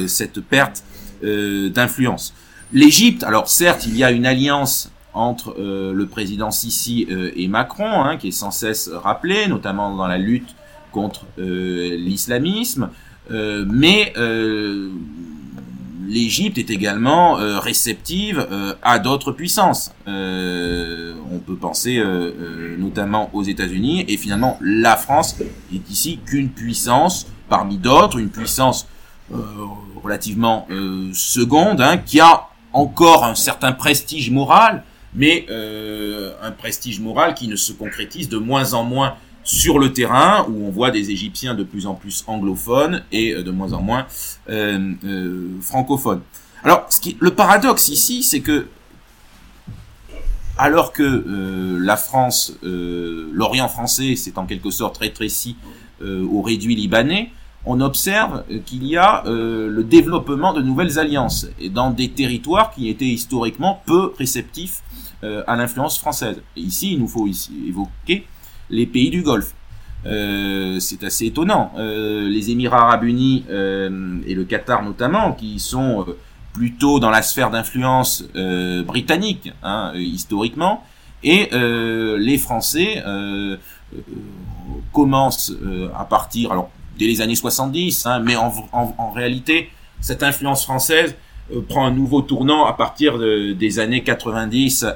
cette 0.08 0.40
perte 0.40 0.82
d'influence. 1.22 2.34
L'Égypte, 2.74 3.22
alors 3.22 3.48
certes, 3.48 3.86
il 3.86 3.96
y 3.96 4.02
a 4.02 4.10
une 4.10 4.26
alliance 4.26 4.90
entre 5.14 5.54
euh, 5.60 5.92
le 5.94 6.06
président 6.06 6.50
Sisi 6.50 7.06
euh, 7.08 7.30
et 7.36 7.46
Macron, 7.46 8.02
hein, 8.02 8.16
qui 8.16 8.28
est 8.28 8.32
sans 8.32 8.50
cesse 8.50 8.90
rappelée, 8.92 9.46
notamment 9.46 9.94
dans 9.94 10.08
la 10.08 10.18
lutte 10.18 10.56
contre 10.90 11.24
euh, 11.38 11.96
l'islamisme, 11.96 12.90
mais 13.30 14.12
l'Égypte 16.06 16.58
est 16.58 16.68
également 16.68 17.36
réceptive 17.58 18.46
à 18.82 18.98
d'autres 18.98 19.32
puissances. 19.32 19.92
on 20.06 21.38
peut 21.46 21.56
penser 21.56 22.02
notamment 22.78 23.30
aux 23.32 23.42
États-Unis, 23.42 24.04
et 24.08 24.18
finalement 24.18 24.58
la 24.60 24.96
France 24.96 25.36
est 25.72 25.90
ici 25.90 26.20
qu'une 26.26 26.50
puissance 26.50 27.26
parmi 27.48 27.78
d'autres, 27.78 28.18
une 28.18 28.28
puissance 28.28 28.86
relativement 30.02 30.68
seconde, 31.14 31.80
hein, 31.80 31.96
qui 31.96 32.20
a 32.20 32.50
encore 32.74 33.24
un 33.24 33.34
certain 33.34 33.72
prestige 33.72 34.30
moral, 34.30 34.82
mais 35.14 35.46
euh, 35.48 36.32
un 36.42 36.50
prestige 36.50 37.00
moral 37.00 37.34
qui 37.34 37.48
ne 37.48 37.56
se 37.56 37.72
concrétise 37.72 38.28
de 38.28 38.36
moins 38.36 38.74
en 38.74 38.82
moins 38.84 39.14
sur 39.44 39.78
le 39.78 39.92
terrain, 39.92 40.46
où 40.48 40.66
on 40.66 40.70
voit 40.70 40.90
des 40.90 41.10
Égyptiens 41.10 41.54
de 41.54 41.64
plus 41.64 41.86
en 41.86 41.94
plus 41.94 42.24
anglophones 42.26 43.04
et 43.12 43.32
euh, 43.32 43.42
de 43.42 43.50
moins 43.50 43.72
en 43.72 43.80
moins 43.80 44.06
euh, 44.48 44.94
francophones. 45.60 46.22
Alors, 46.64 46.86
ce 46.90 47.00
qui, 47.00 47.16
le 47.20 47.30
paradoxe 47.30 47.88
ici, 47.88 48.22
c'est 48.22 48.40
que 48.40 48.66
alors 50.56 50.92
que 50.92 51.80
la 51.80 51.96
France, 51.96 52.56
l'Orient 52.62 53.68
français, 53.68 54.14
c'est 54.14 54.38
en 54.38 54.46
quelque 54.46 54.70
sorte 54.70 54.98
rétréci 54.98 55.56
au 56.00 56.42
réduit 56.42 56.76
libanais, 56.76 57.32
on 57.66 57.80
observe 57.80 58.44
qu'il 58.66 58.86
y 58.86 58.96
a 58.96 59.24
euh, 59.26 59.68
le 59.68 59.84
développement 59.84 60.52
de 60.52 60.60
nouvelles 60.60 60.98
alliances 60.98 61.46
et 61.58 61.70
dans 61.70 61.90
des 61.90 62.10
territoires 62.10 62.70
qui 62.70 62.88
étaient 62.88 63.06
historiquement 63.06 63.82
peu 63.86 64.12
réceptifs 64.18 64.82
euh, 65.22 65.42
à 65.46 65.56
l'influence 65.56 65.98
française. 65.98 66.42
Ici, 66.56 66.92
il 66.92 67.00
nous 67.00 67.08
faut 67.08 67.26
ici 67.26 67.52
évoquer 67.66 68.26
les 68.68 68.86
pays 68.86 69.10
du 69.10 69.22
Golfe. 69.22 69.54
Euh, 70.06 70.78
c'est 70.80 71.02
assez 71.04 71.26
étonnant. 71.26 71.72
les 71.78 72.50
Émirats 72.50 72.82
arabes 72.82 73.04
unis 73.04 73.44
et 73.48 74.34
le 74.34 74.44
Qatar 74.44 74.82
notamment, 74.82 75.32
qui 75.32 75.58
sont 75.58 76.04
plutôt 76.52 77.00
dans 77.00 77.10
la 77.10 77.22
sphère 77.22 77.50
d'influence 77.50 78.24
britannique, 78.86 79.50
hein, 79.62 79.92
historiquement, 79.94 80.84
et 81.22 81.48
les 81.52 82.36
Français 82.36 83.02
commencent 84.92 85.54
à 85.96 86.04
partir, 86.04 86.52
alors 86.52 86.70
dès 86.98 87.06
les 87.06 87.20
années 87.20 87.34
70, 87.34 88.06
hein, 88.06 88.20
mais 88.20 88.36
en, 88.36 88.52
en, 88.72 88.94
en, 88.98 89.10
réalité, 89.10 89.70
cette 90.00 90.22
influence 90.22 90.64
française 90.64 91.14
euh, 91.52 91.60
prend 91.60 91.84
un 91.84 91.90
nouveau 91.90 92.22
tournant 92.22 92.64
à 92.64 92.72
partir 92.72 93.18
de, 93.18 93.52
des 93.52 93.78
années 93.78 94.02
90 94.02 94.86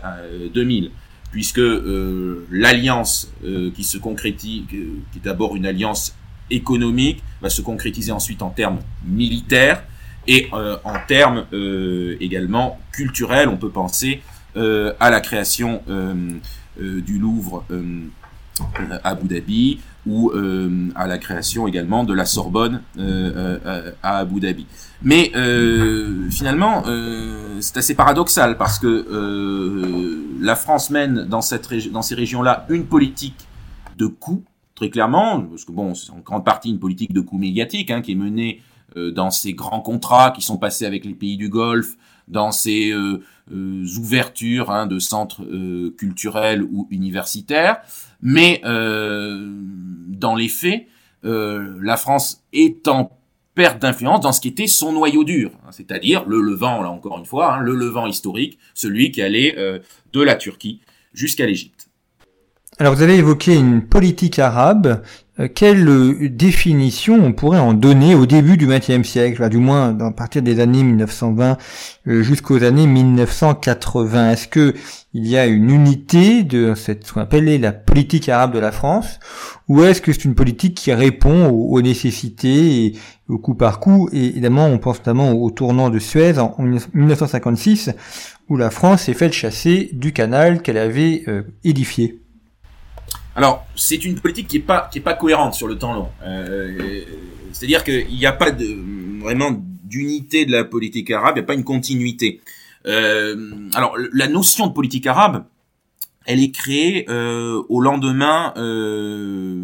2000, 0.54 0.84
euh, 0.84 0.88
puisque 1.30 1.58
euh, 1.58 2.46
l'alliance 2.50 3.30
euh, 3.44 3.70
qui 3.70 3.84
se 3.84 3.98
concrétise, 3.98 4.62
qui 4.70 4.78
est 5.16 5.24
d'abord 5.24 5.56
une 5.56 5.66
alliance 5.66 6.14
économique, 6.50 7.22
va 7.42 7.50
se 7.50 7.60
concrétiser 7.60 8.12
ensuite 8.12 8.40
en 8.40 8.48
termes 8.48 8.78
militaires 9.04 9.82
et 10.26 10.48
en 10.52 10.94
termes 11.06 11.46
également 12.20 12.78
culturels. 12.92 13.48
On 13.48 13.56
peut 13.56 13.70
penser 13.70 14.22
à 14.54 15.10
la 15.10 15.20
création 15.20 15.82
du 16.78 17.18
Louvre 17.18 17.64
à 19.02 19.10
Abu 19.10 19.28
Dhabi, 19.28 19.80
ou 20.08 20.32
à 20.94 21.06
la 21.06 21.18
création 21.18 21.68
également 21.68 22.04
de 22.04 22.14
la 22.14 22.24
Sorbonne 22.24 22.82
à 24.02 24.18
Abu 24.18 24.40
Dhabi. 24.40 24.66
Mais 25.02 25.30
finalement, 26.30 26.84
c'est 27.60 27.76
assez 27.76 27.94
paradoxal 27.94 28.56
parce 28.56 28.78
que 28.78 30.40
la 30.40 30.56
France 30.56 30.90
mène 30.90 31.24
dans, 31.24 31.42
ces 31.42 32.14
régions-là 32.14 32.66
une 32.70 32.86
politique 32.86 33.46
de 33.96 34.06
coûts, 34.06 34.42
très 34.74 34.90
clairement, 34.90 35.42
parce 35.42 35.64
que 35.64 35.72
bon, 35.72 35.94
c'est 35.94 36.10
en 36.10 36.20
grande 36.24 36.44
partie 36.44 36.70
une 36.70 36.78
politique 36.78 37.12
de 37.12 37.20
coûts 37.20 37.38
médiatiques 37.38 37.90
hein, 37.90 38.00
qui 38.00 38.12
est 38.12 38.16
menée 38.16 38.62
dans 38.96 39.30
ces 39.30 39.52
grands 39.52 39.80
contrats 39.80 40.30
qui 40.30 40.42
sont 40.42 40.56
passés 40.56 40.86
avec 40.86 41.04
les 41.04 41.14
pays 41.14 41.36
du 41.36 41.48
Golfe, 41.48 41.96
dans 42.28 42.52
ces 42.52 42.90
euh, 42.90 43.22
euh, 43.52 43.84
ouvertures 43.98 44.70
hein, 44.70 44.86
de 44.86 44.98
centres 44.98 45.42
euh, 45.42 45.94
culturels 45.98 46.62
ou 46.62 46.86
universitaires, 46.90 47.78
mais 48.20 48.60
dans 48.64 50.34
les 50.34 50.48
faits, 50.48 50.86
la 51.22 51.96
France 51.96 52.42
est 52.52 52.88
en 52.88 53.12
perte 53.54 53.80
d'influence 53.80 54.20
dans 54.20 54.32
ce 54.32 54.40
qui 54.40 54.48
était 54.48 54.66
son 54.66 54.92
noyau 54.92 55.24
dur, 55.24 55.52
hein, 55.64 55.70
c'est-à-dire 55.70 56.24
le 56.26 56.40
Levant, 56.40 56.82
là 56.82 56.90
encore 56.90 57.18
une 57.18 57.24
fois, 57.24 57.54
hein, 57.54 57.60
le 57.60 57.74
Levant 57.74 58.06
historique, 58.06 58.58
celui 58.74 59.12
qui 59.12 59.22
allait 59.22 59.54
de 60.12 60.20
la 60.20 60.34
Turquie 60.34 60.80
jusqu'à 61.12 61.46
l'Égypte. 61.46 61.77
Alors 62.80 62.94
vous 62.94 63.02
avez 63.02 63.16
évoqué 63.16 63.56
une 63.56 63.82
politique 63.82 64.38
arabe. 64.38 65.02
Euh, 65.40 65.48
quelle 65.52 65.88
euh, 65.88 66.28
définition 66.28 67.18
on 67.20 67.32
pourrait 67.32 67.58
en 67.58 67.74
donner 67.74 68.14
au 68.14 68.24
début 68.24 68.56
du 68.56 68.68
XXe 68.68 69.02
siècle, 69.02 69.48
du 69.48 69.56
moins 69.56 69.98
à 69.98 70.12
partir 70.12 70.42
des 70.42 70.60
années 70.60 70.84
1920 70.84 71.58
euh, 72.06 72.22
jusqu'aux 72.22 72.62
années 72.62 72.86
1980 72.86 74.30
Est-ce 74.30 74.46
que 74.46 74.74
il 75.12 75.26
y 75.26 75.36
a 75.36 75.46
une 75.46 75.70
unité 75.70 76.44
de 76.44 76.74
cette 76.76 77.04
ce 77.04 77.14
qu'on 77.14 77.20
appelle 77.20 77.60
la 77.60 77.72
politique 77.72 78.28
arabe 78.28 78.54
de 78.54 78.60
la 78.60 78.70
France, 78.70 79.18
ou 79.66 79.82
est-ce 79.82 80.00
que 80.00 80.12
c'est 80.12 80.24
une 80.24 80.36
politique 80.36 80.76
qui 80.76 80.92
répond 80.92 81.48
aux, 81.48 81.82
nécessités 81.82 82.84
et 82.84 82.92
au 83.28 83.38
coup 83.38 83.56
par 83.56 83.80
coup? 83.80 84.08
Et 84.12 84.26
évidemment, 84.26 84.66
on 84.66 84.78
pense 84.78 84.98
notamment 84.98 85.32
au 85.32 85.50
tournant 85.50 85.90
de 85.90 85.98
Suez 85.98 86.38
en, 86.38 86.54
1956, 86.94 87.90
où 88.48 88.56
la 88.56 88.70
France 88.70 89.02
s'est 89.02 89.14
faite 89.14 89.32
chasser 89.32 89.90
du 89.92 90.12
canal 90.12 90.62
qu'elle 90.62 90.78
avait 90.78 91.24
édifié. 91.64 92.20
Alors, 93.38 93.64
c'est 93.76 94.04
une 94.04 94.18
politique 94.18 94.48
qui 94.48 94.56
est 94.56 94.60
pas 94.60 94.88
qui 94.90 94.98
est 94.98 95.02
pas 95.02 95.14
cohérente 95.14 95.54
sur 95.54 95.68
le 95.68 95.78
temps 95.78 95.94
long. 95.94 96.08
Euh, 96.24 97.02
C'est-à-dire 97.52 97.84
qu'il 97.84 98.08
n'y 98.16 98.26
a 98.26 98.32
pas 98.32 98.50
de 98.50 98.66
vraiment 99.20 99.52
d'unité 99.84 100.44
de 100.44 100.50
la 100.50 100.64
politique 100.64 101.08
arabe, 101.12 101.36
il 101.36 101.38
n'y 101.38 101.44
a 101.44 101.46
pas 101.46 101.54
une 101.54 101.62
continuité. 101.62 102.40
Euh, 102.86 103.68
alors, 103.74 103.96
la 104.12 104.26
notion 104.26 104.66
de 104.66 104.72
politique 104.72 105.06
arabe, 105.06 105.44
elle 106.26 106.42
est 106.42 106.50
créée 106.50 107.06
euh, 107.08 107.62
au 107.68 107.80
lendemain, 107.80 108.54
euh, 108.56 109.62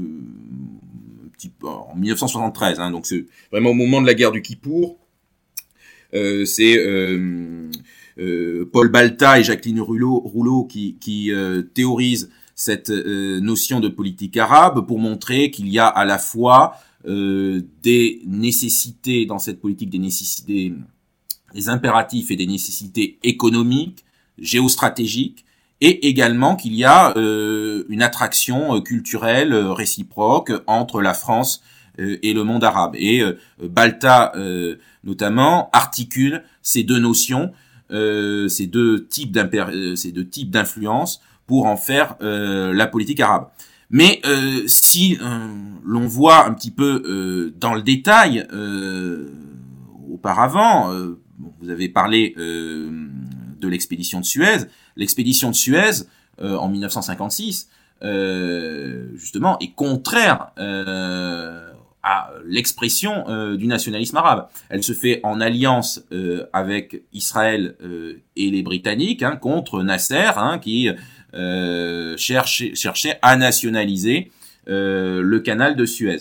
en 1.65 1.97
1973. 1.97 2.79
Hein, 2.79 2.93
donc, 2.93 3.07
c'est 3.07 3.27
vraiment 3.51 3.71
au 3.71 3.75
moment 3.75 4.01
de 4.01 4.07
la 4.07 4.15
guerre 4.15 4.31
du 4.31 4.41
Kippour. 4.41 4.99
Euh, 6.15 6.45
c'est 6.45 6.77
euh, 6.79 7.71
Paul 8.73 8.89
Balta 8.89 9.41
et 9.41 9.43
Jacqueline 9.43 9.81
Rouleau, 9.81 10.21
Rouleau 10.21 10.63
qui, 10.63 10.97
qui 11.01 11.33
théorisent 11.75 12.31
cette 12.55 12.91
euh, 12.91 13.41
notion 13.41 13.81
de 13.81 13.89
politique 13.89 14.37
arabe 14.37 14.87
pour 14.87 14.99
montrer 14.99 15.51
qu'il 15.51 15.69
y 15.69 15.79
a 15.79 15.87
à 15.87 16.05
la 16.05 16.19
fois 16.19 16.77
euh, 17.07 17.63
des 17.83 18.23
nécessités 18.27 19.27
dans 19.27 19.39
cette 19.39 19.61
politique, 19.61 19.91
des 19.91 19.99
nécessités, 19.99 20.73
des 21.55 21.69
impératifs 21.69 22.31
et 22.31 22.37
des 22.37 22.47
nécessités 22.47 23.19
économiques, 23.23 24.05
géostratégiques, 24.39 25.45
et 25.81 26.09
également 26.09 26.57
qu'il 26.57 26.75
y 26.75 26.85
a 26.85 27.17
euh, 27.17 27.85
une 27.89 28.03
attraction 28.03 28.81
culturelle 28.81 29.55
réciproque 29.55 30.53
entre 30.67 31.03
la 31.03 31.15
France 31.15 31.63
et 31.99 32.33
le 32.33 32.43
monde 32.43 32.65
arabe. 32.65 32.97
Et 32.97 33.23
Balta, 33.63 34.33
notamment, 35.05 35.71
articule 35.73 36.43
ces 36.61 36.83
deux 36.83 36.99
notions, 36.99 37.53
ces 37.91 38.67
deux 38.67 39.07
types 39.07 39.39
ces 39.95 40.11
deux 40.11 40.27
types 40.27 40.51
d'influence 40.51 41.21
pour 41.47 41.67
en 41.67 41.77
faire 41.77 42.17
euh, 42.23 42.73
la 42.73 42.87
politique 42.87 43.21
arabe. 43.21 43.49
Mais 43.91 44.21
euh, 44.25 44.63
si 44.67 45.19
euh, 45.21 45.49
l'on 45.85 46.07
voit 46.07 46.47
un 46.47 46.55
petit 46.55 46.71
peu 46.71 47.53
dans 47.57 47.75
le 47.75 47.83
détail, 47.83 48.47
auparavant, 50.11 50.91
vous 51.61 51.71
avez 51.71 51.89
parlé 51.89 52.35
de 52.37 53.69
l'expédition 53.69 54.21
de 54.21 54.25
Suez. 54.25 54.67
L'expédition 54.97 55.51
de 55.51 55.55
Suez 55.55 56.07
en 56.41 56.69
1956, 56.69 57.69
justement, 59.15 59.59
est 59.59 59.73
contraire 59.75 60.53
à 62.03 62.31
l'expression 62.47 63.55
du 63.57 63.67
nationalisme 63.67 64.17
arabe. 64.17 64.49
Elle 64.71 64.83
se 64.83 64.93
fait 64.93 65.21
en 65.23 65.41
alliance 65.41 66.03
avec 66.55 67.03
Israël 67.13 67.77
et 68.37 68.51
les 68.51 68.63
Britanniques 68.63 69.23
hein, 69.23 69.37
contre 69.37 69.83
Nasser, 69.83 70.31
hein, 70.37 70.59
qui 70.59 70.89
euh, 71.35 72.17
cherchait, 72.17 73.19
à 73.21 73.37
nationaliser 73.37 74.31
euh, 74.69 75.21
le 75.21 75.41
canal 75.41 75.75
de 75.75 75.85
Suez. 75.85 76.19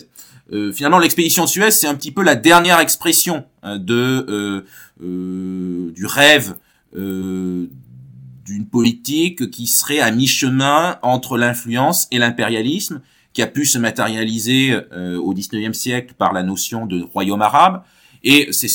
Euh, 0.52 0.72
finalement, 0.72 0.98
l'expédition 0.98 1.46
Suez, 1.46 1.70
c'est 1.70 1.86
un 1.86 1.94
petit 1.94 2.10
peu 2.10 2.24
la 2.24 2.34
dernière 2.34 2.80
expression 2.80 3.44
hein, 3.62 3.78
de 3.78 4.64
du 5.00 6.06
rêve 6.06 6.54
d'une 6.94 8.66
politique 8.70 9.50
qui 9.50 9.66
serait 9.66 10.00
à 10.00 10.10
mi-chemin 10.10 10.98
entre 11.02 11.36
l'influence 11.36 12.08
et 12.10 12.18
l'impérialisme, 12.18 13.00
qui 13.32 13.42
a 13.42 13.46
pu 13.46 13.66
se 13.66 13.78
matérialiser 13.78 14.76
au 14.94 15.32
XIXe 15.34 15.76
siècle 15.76 16.14
par 16.16 16.32
la 16.32 16.42
notion 16.42 16.86
de 16.86 17.02
royaume 17.02 17.42
arabe. 17.42 17.82
Et 18.22 18.48
c'est 18.52 18.68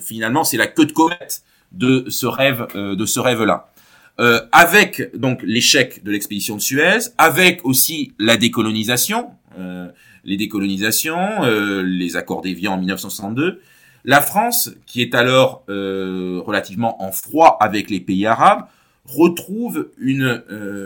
finalement 0.00 0.44
c'est 0.44 0.56
la 0.56 0.66
queue 0.66 0.86
de 0.86 0.92
comète 0.92 1.42
de 1.72 2.06
ce 2.08 2.26
rêve 2.26 2.66
de 2.74 3.06
ce 3.06 3.20
rêve-là. 3.20 3.73
Euh, 4.20 4.40
avec 4.52 5.16
donc 5.16 5.42
l'échec 5.42 6.04
de 6.04 6.12
l'expédition 6.12 6.54
de 6.54 6.60
Suez, 6.60 7.10
avec 7.18 7.64
aussi 7.64 8.12
la 8.20 8.36
décolonisation, 8.36 9.30
euh, 9.58 9.88
les 10.22 10.36
décolonisations, 10.36 11.42
euh, 11.42 11.82
les 11.82 12.16
accords 12.16 12.40
d'Évian 12.40 12.74
en 12.74 12.78
1962, 12.78 13.60
la 14.04 14.20
France, 14.20 14.70
qui 14.86 15.02
est 15.02 15.14
alors 15.14 15.64
relativement 15.66 17.02
en 17.02 17.10
froid 17.10 17.56
avec 17.60 17.88
les 17.88 18.00
pays 18.00 18.26
arabes, 18.26 18.66
retrouve 19.06 19.88
une, 19.98 20.42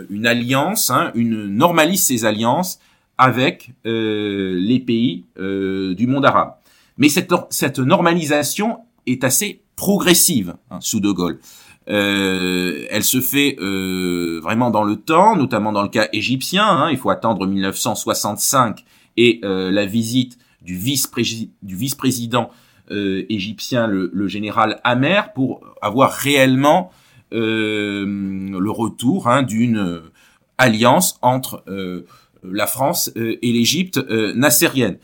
une 0.09 0.25
alliance, 0.25 0.89
hein, 0.89 1.11
une 1.15 1.47
normalise 1.47 2.01
ses 2.01 2.23
alliances 2.23 2.79
avec 3.17 3.71
les 3.83 4.79
pays 4.85 5.25
du 5.35 6.07
monde 6.07 6.25
arabe. 6.25 6.53
Mais 6.97 7.09
cette, 7.09 7.33
cette 7.49 7.79
normalisation 7.79 8.77
est 9.05 9.25
assez 9.25 9.63
progressive 9.75 10.55
hein, 10.71 10.79
sous 10.79 11.01
De 11.01 11.11
Gaulle. 11.11 11.39
Euh, 11.89 12.85
elle 12.89 13.03
se 13.03 13.19
fait 13.19 13.55
euh, 13.59 14.39
vraiment 14.43 14.69
dans 14.69 14.83
le 14.83 14.95
temps, 14.95 15.35
notamment 15.35 15.71
dans 15.71 15.81
le 15.81 15.89
cas 15.89 16.07
égyptien. 16.13 16.65
Hein, 16.65 16.91
il 16.91 16.97
faut 16.97 17.09
attendre 17.09 17.47
1965 17.47 18.83
et 19.17 19.41
euh, 19.43 19.71
la 19.71 19.85
visite 19.85 20.37
du 20.61 20.77
vice-président 20.77 22.51
égyptien, 22.91 23.85
le, 23.87 24.27
général 24.27 24.81
Amer, 24.83 25.31
pour 25.33 25.61
avoir 25.79 26.11
réellement 26.11 26.91
le 27.31 28.69
retour 28.69 29.27
hein, 29.27 29.43
d'une 29.43 30.01
alliance 30.57 31.19
entre 31.21 31.63
la 32.43 32.67
France 32.67 33.11
et 33.15 33.51
l'Égypte 33.53 33.99
nassérienne. 34.35 34.97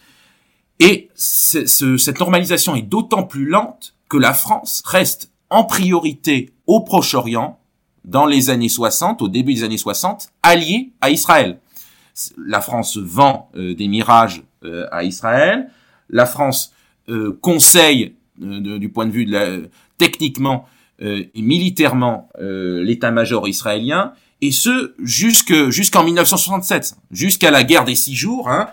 Et 0.80 1.10
cette 1.13 2.19
normalisation 2.19 2.76
est 2.76 2.82
d'autant 2.82 3.24
plus 3.24 3.45
lente 3.45 3.95
que 4.10 4.17
la 4.17 4.34
France 4.34 4.82
reste 4.86 5.32
en 5.49 5.63
priorité 5.63 6.51
au 6.67 6.81
Proche-Orient 6.81 7.60
dans 8.03 8.25
les 8.25 8.49
années 8.49 8.69
60, 8.69 9.21
au 9.21 9.27
début 9.27 9.53
des 9.53 9.63
années 9.63 9.77
60, 9.77 10.29
alliés 10.43 10.91
à 11.01 11.10
Israël. 11.10 11.60
La 12.38 12.62
France 12.62 12.97
vend 12.97 13.49
euh, 13.55 13.75
des 13.75 13.88
mirages 13.88 14.43
euh, 14.63 14.88
à 14.91 15.03
Israël. 15.03 15.69
La 16.10 16.25
France 16.25 16.73
euh, 17.10 17.38
conseille 17.41 18.15
du 18.38 18.89
point 18.89 19.05
de 19.05 19.12
vue 19.12 19.25
de 19.25 19.69
techniquement 19.97 20.67
et 20.99 21.29
militairement 21.36 22.29
l'état-major 22.38 23.47
israélien, 23.47 24.12
et 24.41 24.51
ce 24.51 24.93
jusque 24.99 25.69
jusqu'en 25.69 26.03
1967, 26.03 26.97
jusqu'à 27.12 27.49
la 27.49 27.63
guerre 27.63 27.86
des 27.86 27.95
six 27.95 28.13
jours, 28.13 28.49
hein, 28.49 28.67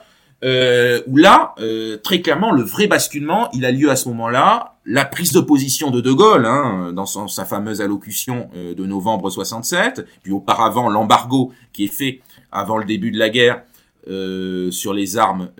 euh, 0.44 1.02
où 1.06 1.16
là, 1.16 1.54
euh, 1.60 1.98
très 1.98 2.20
clairement, 2.20 2.50
le 2.50 2.62
vrai 2.62 2.88
basculement, 2.88 3.48
il 3.52 3.64
a 3.64 3.70
lieu 3.70 3.90
à 3.90 3.96
ce 3.96 4.08
moment-là. 4.08 4.76
La 4.84 5.04
prise 5.04 5.32
de 5.32 5.40
position 5.40 5.90
de 5.90 6.00
De 6.00 6.10
Gaulle, 6.10 6.46
hein, 6.46 6.92
dans 6.92 7.06
sa 7.06 7.44
fameuse 7.44 7.80
allocution 7.80 8.50
euh, 8.56 8.74
de 8.74 8.84
novembre 8.84 9.30
67, 9.30 10.04
puis 10.22 10.32
auparavant 10.32 10.88
l'embargo 10.88 11.52
qui 11.72 11.84
est 11.84 11.94
fait 11.94 12.20
avant 12.50 12.76
le 12.76 12.84
début 12.84 13.12
de 13.12 13.18
la 13.18 13.30
guerre 13.30 13.62
euh, 14.08 14.72
sur 14.72 14.92
les 14.92 15.16
armes 15.16 15.50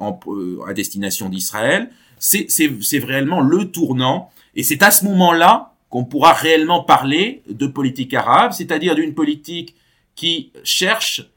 en, 0.00 0.18
à 0.66 0.72
destination 0.72 1.28
d'Israël, 1.28 1.90
c'est 2.18 3.04
réellement 3.04 3.42
le 3.42 3.70
tournant. 3.70 4.30
Et 4.56 4.62
c'est 4.62 4.82
à 4.82 4.90
ce 4.90 5.04
moment-là 5.04 5.74
qu'on 5.90 6.04
pourra 6.04 6.32
réellement 6.32 6.82
parler 6.82 7.42
de 7.50 7.66
politique 7.66 8.14
arabe, 8.14 8.52
c'est-à-dire 8.52 8.94
d'une 8.94 9.14
politique 9.14 9.74
qui 10.14 10.52
cherche 10.64 11.30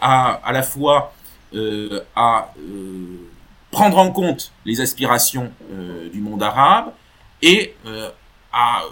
à, 0.00 0.32
à 0.44 0.52
la 0.52 0.62
fois 0.62 1.14
à 2.16 2.52
prendre 3.70 3.98
en 3.98 4.10
compte 4.10 4.52
les 4.64 4.80
aspirations 4.80 5.50
du 6.12 6.20
monde 6.20 6.42
arabe 6.42 6.92
et 7.42 7.74
à 8.52 8.82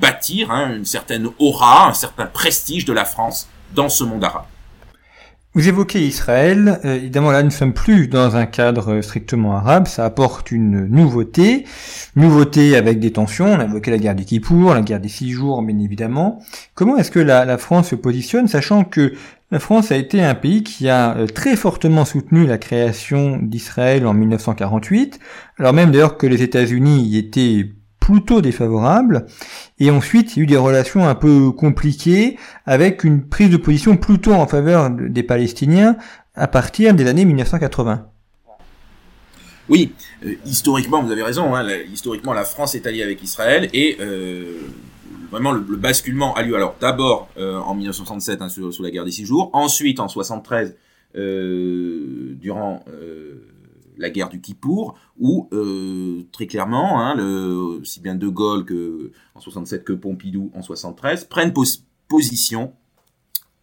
bâtir 0.00 0.50
hein, 0.50 0.74
une 0.76 0.84
certaine 0.84 1.28
aura, 1.38 1.88
un 1.88 1.94
certain 1.94 2.26
prestige 2.26 2.84
de 2.84 2.92
la 2.92 3.04
France 3.04 3.48
dans 3.74 3.88
ce 3.88 4.04
monde 4.04 4.24
arabe. 4.24 4.44
Vous 5.52 5.68
évoquez 5.68 6.06
Israël, 6.06 6.78
euh, 6.84 6.94
évidemment 6.94 7.32
là 7.32 7.42
nous 7.42 7.48
ne 7.48 7.52
sommes 7.52 7.74
plus 7.74 8.06
dans 8.06 8.36
un 8.36 8.46
cadre 8.46 9.00
strictement 9.00 9.56
arabe, 9.56 9.88
ça 9.88 10.04
apporte 10.04 10.52
une 10.52 10.86
nouveauté, 10.86 11.66
nouveauté 12.14 12.76
avec 12.76 13.00
des 13.00 13.12
tensions, 13.12 13.46
on 13.46 13.58
a 13.58 13.64
évoqué 13.64 13.90
la 13.90 13.98
guerre 13.98 14.14
du 14.14 14.24
Kippour, 14.24 14.74
la 14.74 14.82
guerre 14.82 15.00
des 15.00 15.08
six 15.08 15.32
jours 15.32 15.60
bien 15.62 15.76
évidemment. 15.80 16.40
Comment 16.74 16.96
est-ce 16.98 17.10
que 17.10 17.18
la, 17.18 17.58
France 17.58 17.88
se 17.88 17.96
positionne, 17.96 18.46
sachant 18.46 18.84
que 18.84 19.14
la 19.50 19.58
France 19.58 19.90
a 19.90 19.96
été 19.96 20.22
un 20.22 20.34
pays 20.34 20.62
qui 20.62 20.88
a 20.88 21.16
euh, 21.16 21.26
très 21.26 21.56
fortement 21.56 22.04
soutenu 22.04 22.46
la 22.46 22.58
création 22.58 23.38
d'Israël 23.42 24.06
en 24.06 24.14
1948, 24.14 25.18
alors 25.58 25.72
même 25.72 25.90
d'ailleurs 25.90 26.16
que 26.16 26.26
les 26.26 26.42
États-Unis 26.42 27.02
y 27.02 27.18
étaient 27.18 27.72
plutôt 27.98 28.40
défavorable. 28.40 29.26
Et 29.78 29.90
ensuite, 29.90 30.36
il 30.36 30.38
y 30.38 30.40
a 30.40 30.44
eu 30.44 30.46
des 30.46 30.56
relations 30.56 31.06
un 31.06 31.14
peu 31.14 31.50
compliquées 31.50 32.38
avec 32.64 33.04
une 33.04 33.28
prise 33.28 33.50
de 33.50 33.56
position 33.56 33.96
plutôt 33.96 34.32
en 34.32 34.46
faveur 34.46 34.90
des 34.90 35.22
Palestiniens 35.22 35.96
à 36.34 36.46
partir 36.46 36.94
des 36.94 37.06
années 37.06 37.24
1980. 37.24 38.06
Oui, 39.68 39.92
euh, 40.26 40.34
historiquement, 40.46 41.02
vous 41.02 41.12
avez 41.12 41.22
raison. 41.22 41.54
Hein, 41.54 41.66
historiquement, 41.92 42.32
la 42.32 42.44
France 42.44 42.74
est 42.74 42.86
alliée 42.86 43.02
avec 43.02 43.22
Israël 43.22 43.68
et 43.72 43.96
euh, 44.00 44.58
vraiment 45.30 45.52
le, 45.52 45.60
basculement 45.60 46.34
a 46.34 46.42
lieu 46.42 46.56
alors 46.56 46.76
d'abord 46.80 47.28
euh, 47.36 47.58
en 47.58 47.74
1967 47.74 48.42
hein, 48.42 48.48
sous, 48.48 48.82
la 48.82 48.90
guerre 48.90 49.04
des 49.04 49.10
six 49.10 49.24
jours, 49.24 49.50
ensuite 49.52 50.00
en 50.00 50.08
73 50.08 50.76
durant 51.14 52.84
la 54.00 54.10
guerre 54.10 54.30
du 54.30 54.40
Kippour, 54.40 54.96
où 55.18 55.48
euh, 55.52 56.26
très 56.32 56.46
clairement, 56.46 57.00
hein, 57.00 57.14
le, 57.14 57.80
si 57.84 58.00
bien 58.00 58.14
De 58.14 58.28
Gaulle 58.28 58.64
que 58.64 59.12
en 59.34 59.40
67 59.40 59.84
que 59.84 59.92
Pompidou 59.92 60.50
en 60.54 60.62
73 60.62 61.26
prennent 61.26 61.52
position 62.08 62.72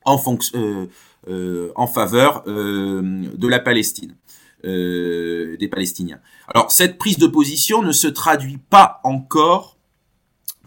en, 0.06 0.24
euh, 0.56 0.86
euh, 1.28 1.72
en 1.76 1.88
faveur 1.88 2.44
de 2.46 3.48
la 3.48 3.60
Palestine, 3.60 4.16
des 4.64 5.70
Palestiniens. 5.70 6.20
Alors 6.48 6.72
cette 6.72 6.98
prise 6.98 7.18
de 7.18 7.28
position 7.28 7.82
ne 7.82 7.92
se 7.92 8.08
traduit 8.08 8.58
pas 8.58 9.02
encore 9.04 9.77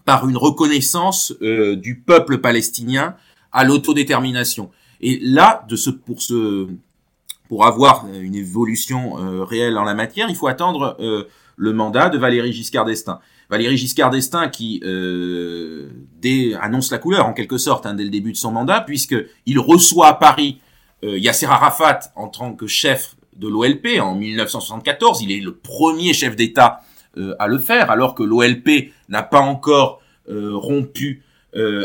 par 0.04 0.28
une 0.28 0.36
reconnaissance 0.36 1.34
du 1.40 2.02
peuple 2.04 2.38
palestinien 2.38 3.14
à 3.52 3.64
l'autodétermination. 3.64 4.70
Et 5.00 5.18
là, 5.22 5.64
de 5.68 5.76
ce, 5.76 5.90
pour 5.90 6.22
ce, 6.22 6.68
pour 7.48 7.66
avoir 7.66 8.06
une 8.12 8.34
évolution 8.34 9.18
euh, 9.18 9.44
réelle 9.44 9.78
en 9.78 9.84
la 9.84 9.94
matière, 9.94 10.28
il 10.28 10.36
faut 10.36 10.46
attendre 10.46 10.96
euh, 11.00 11.24
le 11.56 11.72
mandat 11.72 12.10
de 12.10 12.18
Valéry 12.18 12.52
Giscard 12.52 12.84
d'Estaing. 12.84 13.18
Valéry 13.48 13.76
Giscard 13.76 14.10
d'Estaing 14.10 14.48
qui 14.48 14.80
euh, 14.84 15.88
annonce 16.60 16.92
la 16.92 16.98
couleur 16.98 17.26
en 17.26 17.32
quelque 17.32 17.58
sorte 17.58 17.86
hein, 17.86 17.94
dès 17.94 18.04
le 18.04 18.10
début 18.10 18.32
de 18.32 18.36
son 18.36 18.52
mandat, 18.52 18.82
puisque 18.82 19.16
il 19.46 19.58
reçoit 19.58 20.08
à 20.08 20.14
Paris 20.14 20.60
Yasser 21.02 21.46
Arafat 21.46 22.12
en 22.14 22.28
tant 22.28 22.52
que 22.52 22.66
chef 22.66 23.16
de 23.34 23.48
l'OLP 23.48 23.98
en 24.00 24.14
1974. 24.14 25.22
Il 25.22 25.32
est 25.32 25.40
le 25.40 25.54
premier 25.54 26.12
chef 26.12 26.36
d'État 26.36 26.82
à 27.38 27.48
le 27.48 27.58
faire, 27.58 27.90
alors 27.90 28.14
que 28.14 28.22
l'OLP 28.22 28.92
n'a 29.08 29.22
pas 29.22 29.40
encore 29.40 30.00
rompu 30.28 31.22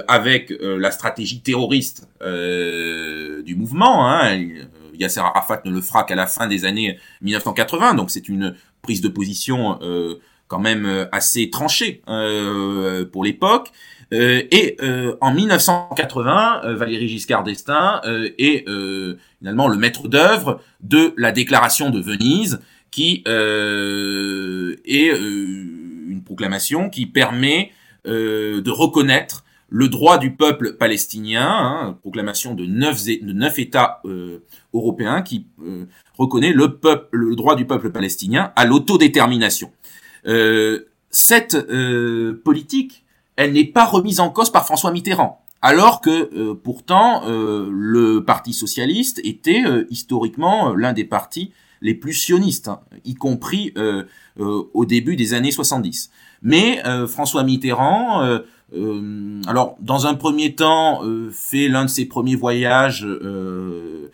avec 0.08 0.54
la 0.60 0.92
stratégie 0.92 1.42
terroriste 1.42 2.08
du 2.22 3.56
mouvement. 3.56 4.08
Hein. 4.08 4.38
Yasser 5.00 5.20
Arafat 5.20 5.62
ne 5.66 5.72
le 5.72 5.82
fera 5.82 6.04
qu'à 6.04 6.16
la 6.16 6.28
fin 6.28 6.48
des 6.48 6.66
années 6.66 7.00
1980, 7.22 7.96
donc 7.96 8.12
c'est 8.12 8.28
une 8.30 8.56
prise 8.82 9.02
de 9.02 9.08
position 9.08 9.80
euh, 9.82 10.20
quand 10.48 10.60
même 10.60 10.86
euh, 10.86 11.06
assez 11.12 11.50
tranchée 11.50 12.02
euh, 12.08 13.06
pour 13.06 13.24
l'époque. 13.24 13.72
et 14.12 14.78
en 15.20 15.34
1980, 15.34 16.74
Valéry 16.76 17.08
Giscard 17.10 17.44
d'Estaing 17.44 18.02
est 18.38 18.64
finalement 19.40 19.68
le 19.68 19.78
maître 19.78 20.08
d'œuvre 20.08 20.62
de 20.82 21.14
la 21.18 21.32
déclaration 21.32 21.90
de 21.90 22.00
Venise, 22.00 22.62
qui 22.96 23.24
est 23.26 25.10
une 25.18 26.22
proclamation 26.24 26.90
qui 26.90 27.06
permet 27.06 27.72
de 28.06 28.70
reconnaître 28.70 29.46
le 29.70 29.90
droit 29.90 30.18
du 30.18 30.32
peuple 30.32 30.74
palestinien, 30.74 31.48
hein, 31.50 31.98
proclamation 32.02 32.54
de 32.54 32.66
neuf, 32.66 33.60
États 33.60 34.00
euh, 34.06 34.44
européens 34.74 35.22
qui 35.22 35.48
euh, 35.64 35.86
reconnaît 36.18 36.54
le, 36.54 37.36
droit 37.36 37.56
du 37.56 37.66
peuple 37.66 37.90
palestinien 37.90 38.54
à 38.56 38.66
l'autodétermination. 38.66 39.72
Euh, 40.28 40.86
cette 41.10 41.58
politique, 42.44 43.06
elle 43.36 43.54
n'est 43.54 43.66
pas 43.66 43.86
remise 43.86 44.20
en 44.20 44.30
cause 44.30 44.50
par 44.50 44.66
François 44.66 44.92
Mitterrand, 44.92 45.42
alors 45.62 46.02
que 46.02 46.52
pourtant 46.54 47.24
le 47.26 48.20
Parti 48.20 48.52
socialiste 48.52 49.22
était 49.24 49.64
historiquement 49.90 50.76
l'un 50.76 50.92
des 50.92 51.06
partis 51.06 51.54
les 51.86 51.94
plus 51.94 52.14
sionistes, 52.14 52.68
hein, 52.68 52.82
y 53.06 53.14
compris 53.14 53.74
au 54.38 54.86
début 54.86 55.16
des 55.16 55.34
années 55.34 55.52
70. 55.52 56.10
Mais 56.42 56.84
François 57.08 57.44
Mitterrand 57.44 58.42
euh, 58.74 59.42
alors, 59.48 59.78
dans 59.80 60.08
un 60.08 60.16
premier 60.16 60.56
temps, 60.56 61.04
euh, 61.04 61.30
fait 61.32 61.68
l'un 61.68 61.86
de 61.86 61.90
ses 61.90 62.06
premiers 62.06 62.36
voyages 62.36 63.06
euh, 63.06 64.12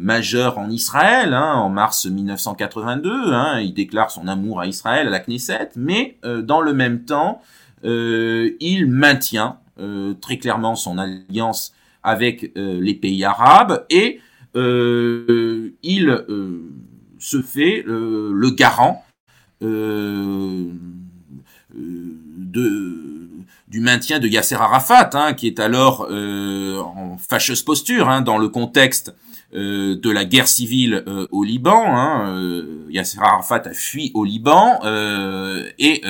majeurs 0.00 0.58
en 0.58 0.70
Israël, 0.70 1.34
hein, 1.34 1.54
en 1.54 1.68
mars 1.68 2.06
1982. 2.06 3.32
Hein, 3.32 3.60
il 3.60 3.74
déclare 3.74 4.10
son 4.10 4.26
amour 4.28 4.60
à 4.60 4.66
Israël, 4.66 5.08
à 5.08 5.10
la 5.10 5.20
Knesset, 5.20 5.70
mais 5.76 6.18
dans 6.22 6.60
le 6.60 6.72
même 6.72 7.04
temps, 7.04 7.42
il 7.84 8.86
maintient 8.88 9.58
très 10.20 10.38
clairement 10.38 10.76
son 10.76 10.98
alliance 10.98 11.74
avec 12.02 12.52
les 12.56 12.94
pays 12.94 13.22
arabes 13.22 13.84
et 13.90 14.20
il 14.54 16.24
se 17.20 17.40
fait 17.42 17.84
le 17.86 18.50
garant 18.50 19.04
de 19.60 20.70
du 23.70 23.80
maintien 23.80 24.18
de 24.18 24.26
Yasser 24.26 24.56
Arafat, 24.56 25.10
hein, 25.14 25.32
qui 25.32 25.46
est 25.46 25.60
alors 25.60 26.08
euh, 26.10 26.80
en 26.80 27.16
fâcheuse 27.18 27.62
posture 27.62 28.08
hein, 28.08 28.20
dans 28.20 28.36
le 28.36 28.48
contexte 28.48 29.14
euh, 29.54 29.96
de 29.96 30.10
la 30.10 30.24
guerre 30.24 30.48
civile 30.48 31.04
euh, 31.06 31.28
au 31.30 31.44
Liban. 31.44 31.84
Hein, 31.86 32.66
Yasser 32.90 33.18
Arafat 33.20 33.62
a 33.66 33.72
fui 33.72 34.10
au 34.14 34.24
Liban 34.24 34.80
et 35.78 36.02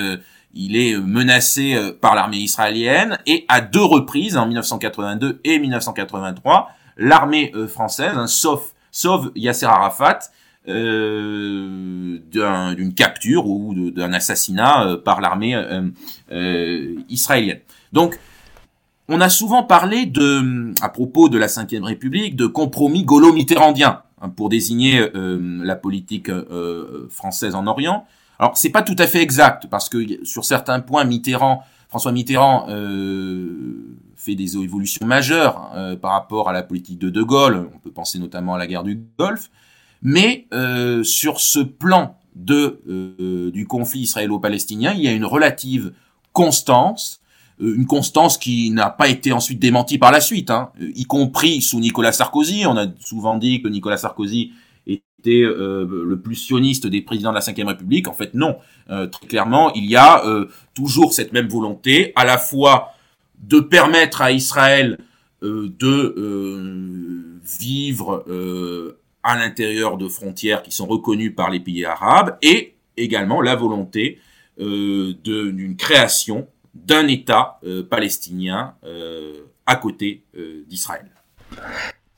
il 0.52 0.76
est 0.76 0.96
menacé 0.96 1.78
par 2.00 2.14
l'armée 2.14 2.38
israélienne 2.38 3.18
et 3.26 3.44
à 3.48 3.60
deux 3.60 3.84
reprises, 3.84 4.36
en 4.36 4.46
1982 4.46 5.40
et 5.44 5.58
1983, 5.58 6.70
l'armée 6.96 7.52
française, 7.68 8.12
hein, 8.16 8.26
sauf, 8.26 8.72
sauf 8.90 9.26
Yasser 9.36 9.66
Arafat, 9.66 10.20
euh, 10.68 12.18
d'une 12.30 12.92
capture 12.94 13.46
ou 13.46 13.74
d'un 13.90 14.12
assassinat 14.12 14.84
euh, 14.84 14.96
par 14.98 15.22
l'armée 15.22 15.54
euh, 15.54 16.94
israélienne. 17.08 17.60
Donc, 17.94 18.18
on 19.08 19.22
a 19.22 19.30
souvent 19.30 19.62
parlé 19.62 20.04
de, 20.04 20.74
à 20.82 20.90
propos 20.90 21.30
de 21.30 21.38
la 21.38 21.46
Ve 21.46 21.82
République, 21.82 22.36
de 22.36 22.46
compromis 22.46 23.04
gaulo-mitterrandien 23.04 24.02
hein, 24.20 24.28
pour 24.28 24.50
désigner 24.50 25.08
la 25.14 25.76
politique 25.76 26.30
française 27.08 27.54
en 27.54 27.66
Orient. 27.66 28.06
Alors, 28.38 28.56
c'est 28.56 28.70
pas 28.70 28.82
tout 28.82 28.96
à 28.98 29.06
fait 29.06 29.22
exact 29.22 29.66
parce 29.68 29.88
que 29.88 30.24
sur 30.24 30.44
certains 30.44 30.80
points, 30.80 31.04
Mitterrand, 31.04 31.64
François 31.88 32.12
Mitterrand 32.12 32.66
fait 34.14 34.36
des 34.36 34.56
évolutions 34.56 35.06
majeures 35.06 35.72
par 36.00 36.12
rapport 36.12 36.48
à 36.48 36.52
la 36.52 36.62
politique 36.62 36.98
de 37.00 37.10
De 37.10 37.22
Gaulle. 37.22 37.68
On 37.74 37.78
peut 37.78 37.90
penser 37.90 38.20
notamment 38.20 38.54
à 38.54 38.58
la 38.58 38.68
guerre 38.68 38.84
du 38.84 39.02
Golfe. 39.18 39.50
Mais 40.02 40.46
euh, 40.52 41.04
sur 41.04 41.40
ce 41.40 41.60
plan 41.60 42.16
de, 42.34 42.80
euh, 42.88 43.50
du 43.50 43.66
conflit 43.66 44.00
israélo-palestinien, 44.00 44.94
il 44.94 45.02
y 45.02 45.08
a 45.08 45.12
une 45.12 45.24
relative 45.24 45.92
constance, 46.32 47.20
euh, 47.60 47.74
une 47.76 47.86
constance 47.86 48.38
qui 48.38 48.70
n'a 48.70 48.88
pas 48.88 49.08
été 49.08 49.32
ensuite 49.32 49.58
démentie 49.58 49.98
par 49.98 50.10
la 50.10 50.20
suite, 50.20 50.50
hein, 50.50 50.70
y 50.80 51.04
compris 51.04 51.60
sous 51.60 51.80
Nicolas 51.80 52.12
Sarkozy. 52.12 52.64
On 52.66 52.76
a 52.76 52.86
souvent 53.00 53.36
dit 53.36 53.62
que 53.62 53.68
Nicolas 53.68 53.98
Sarkozy 53.98 54.52
était 54.86 55.42
le 55.42 56.18
plus 56.24 56.34
sioniste 56.34 56.86
des 56.86 57.02
présidents 57.02 57.30
de 57.30 57.34
la 57.34 57.40
Ve 57.40 57.68
République. 57.68 58.08
En 58.08 58.14
fait, 58.14 58.32
non. 58.32 58.56
très 58.88 59.26
clairement, 59.28 59.70
il 59.74 59.84
y 59.84 59.94
a 59.94 60.24
toujours 60.72 61.12
cette 61.12 61.34
même 61.34 61.46
volonté, 61.46 62.14
à 62.16 62.24
la 62.24 62.38
fois 62.38 62.94
de 63.38 63.60
permettre 63.60 64.22
à 64.22 64.32
Israël 64.32 64.96
de 65.42 67.38
vivre 67.44 68.24
à 69.22 69.36
l'intérieur 69.36 69.96
de 69.98 70.08
frontières 70.08 70.62
qui 70.62 70.72
sont 70.72 70.86
reconnues 70.86 71.32
par 71.32 71.50
les 71.50 71.60
pays 71.60 71.84
arabes 71.84 72.38
et 72.42 72.74
également 72.96 73.40
la 73.40 73.54
volonté 73.54 74.18
euh, 74.60 75.14
d'une 75.24 75.76
création 75.76 76.46
d'un 76.74 77.08
État 77.08 77.58
euh, 77.64 77.82
palestinien 77.82 78.74
euh, 78.84 79.44
à 79.66 79.76
côté 79.76 80.24
d'Israël. 80.66 81.06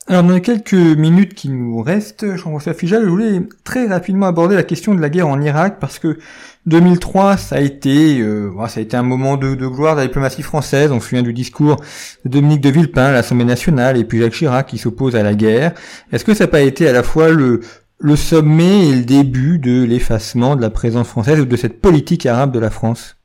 Alors 0.07 0.23
dans 0.23 0.33
les 0.33 0.41
quelques 0.41 0.73
minutes 0.73 1.33
qui 1.33 1.47
nous 1.47 1.81
restent, 1.81 2.35
Jean-François 2.35 2.73
Fijal, 2.73 3.05
je 3.05 3.09
voulais 3.09 3.41
très 3.63 3.87
rapidement 3.87 4.25
aborder 4.25 4.55
la 4.55 4.63
question 4.63 4.93
de 4.93 4.99
la 4.99 5.09
guerre 5.09 5.29
en 5.29 5.41
Irak 5.41 5.77
parce 5.79 5.97
que 5.97 6.19
2003, 6.65 7.37
ça 7.37 7.55
a 7.55 7.59
été, 7.61 8.19
euh, 8.19 8.51
ça 8.67 8.81
a 8.81 8.83
été 8.83 8.97
un 8.97 9.03
moment 9.03 9.37
de, 9.37 9.55
gloire 9.55 9.95
de 9.95 10.01
la 10.01 10.07
diplomatie 10.07 10.41
française. 10.41 10.91
On 10.91 10.99
se 10.99 11.07
souvient 11.07 11.23
du 11.23 11.31
discours 11.31 11.77
de 12.25 12.29
Dominique 12.29 12.59
de 12.59 12.69
Villepin 12.69 13.05
à 13.05 13.11
l'Assemblée 13.13 13.45
nationale 13.45 13.95
et 13.95 14.03
puis 14.03 14.19
Jacques 14.19 14.33
Chirac 14.33 14.67
qui 14.67 14.77
s'oppose 14.77 15.15
à 15.15 15.23
la 15.23 15.35
guerre. 15.35 15.73
Est-ce 16.11 16.25
que 16.25 16.33
ça 16.33 16.45
n'a 16.45 16.49
pas 16.49 16.61
été 16.61 16.85
à 16.85 16.91
la 16.91 17.03
fois 17.03 17.29
le, 17.29 17.61
le 17.99 18.15
sommet 18.17 18.89
et 18.89 18.95
le 18.95 19.05
début 19.05 19.57
de 19.57 19.85
l'effacement 19.85 20.57
de 20.57 20.61
la 20.61 20.69
présence 20.69 21.07
française 21.07 21.39
ou 21.39 21.45
de 21.45 21.55
cette 21.55 21.79
politique 21.79 22.25
arabe 22.25 22.51
de 22.51 22.59
la 22.59 22.69
France? 22.69 23.15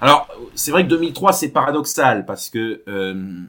Alors, 0.00 0.26
c'est 0.54 0.70
vrai 0.70 0.84
que 0.84 0.88
2003, 0.88 1.34
c'est 1.34 1.48
paradoxal 1.48 2.24
parce 2.24 2.48
que 2.48 2.82
euh, 2.88 3.42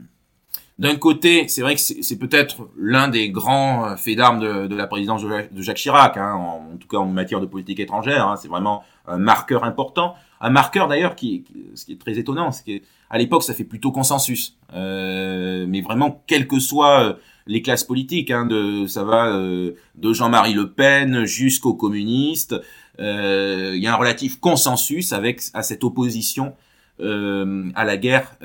d'un 0.80 0.96
côté, 0.96 1.50
c'est 1.50 1.62
vrai 1.62 1.76
que 1.76 1.82
c'est 1.82 2.18
peut-être 2.18 2.70
l'un 2.78 3.10
des 3.10 3.30
grands 3.30 3.86
euh, 3.86 3.96
faits 3.98 4.16
d'armes 4.16 4.40
de, 4.40 4.74
la 4.74 4.88
présidence 4.88 5.22
de, 5.22 5.62
Jacques 5.62 5.76
Chirac, 5.76 6.16
hein, 6.16 6.34
en, 6.34 6.78
tout 6.78 6.88
cas 6.88 6.98
en 6.98 7.06
matière 7.06 7.42
de 7.42 7.46
politique 7.46 7.82
étrangère. 7.82 8.26
Hein, 8.26 8.38
c'est 8.38 8.48
vraiment 8.48 8.84
un 9.06 9.18
marqueur 9.18 9.66
important. 9.66 10.16
Un 10.40 10.52
marqueur 10.52 10.88
d'ailleurs 10.88 11.16
qui, 11.16 11.44
ce 11.76 11.84
qui 11.84 11.92
est 11.92 12.00
très 12.00 12.18
étonnant, 12.18 12.54
c'est 12.54 12.64
qu'à 12.64 13.18
l'époque 13.18 13.44
ça 13.44 13.54
fait 13.54 13.66
plutôt 13.66 13.92
consensus. 13.92 14.56
Euh, 14.74 15.66
mais 15.68 15.82
vraiment, 15.82 16.24
quelles 16.28 16.48
que 16.48 16.60
soient 16.60 17.04
euh, 17.04 17.14
les 17.46 17.62
classes 17.62 17.84
politiques, 17.84 18.32
hein, 18.32 18.46
de, 18.46 18.88
ça 18.88 19.04
va 19.04 19.34
de 19.34 20.14
Jean-Marie 20.14 20.54
Le 20.54 20.72
Pen 20.72 21.26
jusqu'aux 21.26 21.74
communistes, 21.74 22.56
il 23.00 23.80
y 23.80 23.88
a 23.88 23.94
un 23.94 23.98
relatif 23.98 24.40
consensus 24.40 25.12
avec 25.12 25.42
à 25.54 25.64
cette 25.64 25.84
opposition 25.84 26.54
à 27.00 27.86
la 27.86 27.98
guerre 27.98 28.38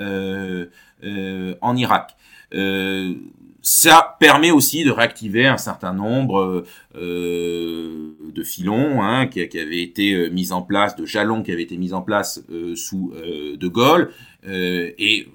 en 1.61 1.75
Irak. 1.77 2.15
Euh, 2.55 3.13
ça 3.61 4.15
permet 4.19 4.51
aussi 4.51 4.83
de 4.83 4.91
réactiver 4.91 5.47
un 5.47 5.57
certain 5.57 5.91
nombre 5.91 6.63
euh, 6.95 8.15
de 8.31 8.43
filons 8.43 9.01
hein, 9.01 9.25
qui, 9.25 9.41
avaient 9.41 9.81
été 9.81 10.13
euh, 10.13 10.29
mis 10.29 10.51
en 10.51 10.61
place, 10.61 10.95
de 10.95 11.05
jalons 11.05 11.41
qui 11.41 11.51
avaient 11.51 11.63
été 11.63 11.77
mis 11.77 11.93
en 11.93 12.03
place 12.03 12.43
sous 12.75 13.13
De 13.59 13.67
Gaulle, 13.67 14.11
et 14.47 15.27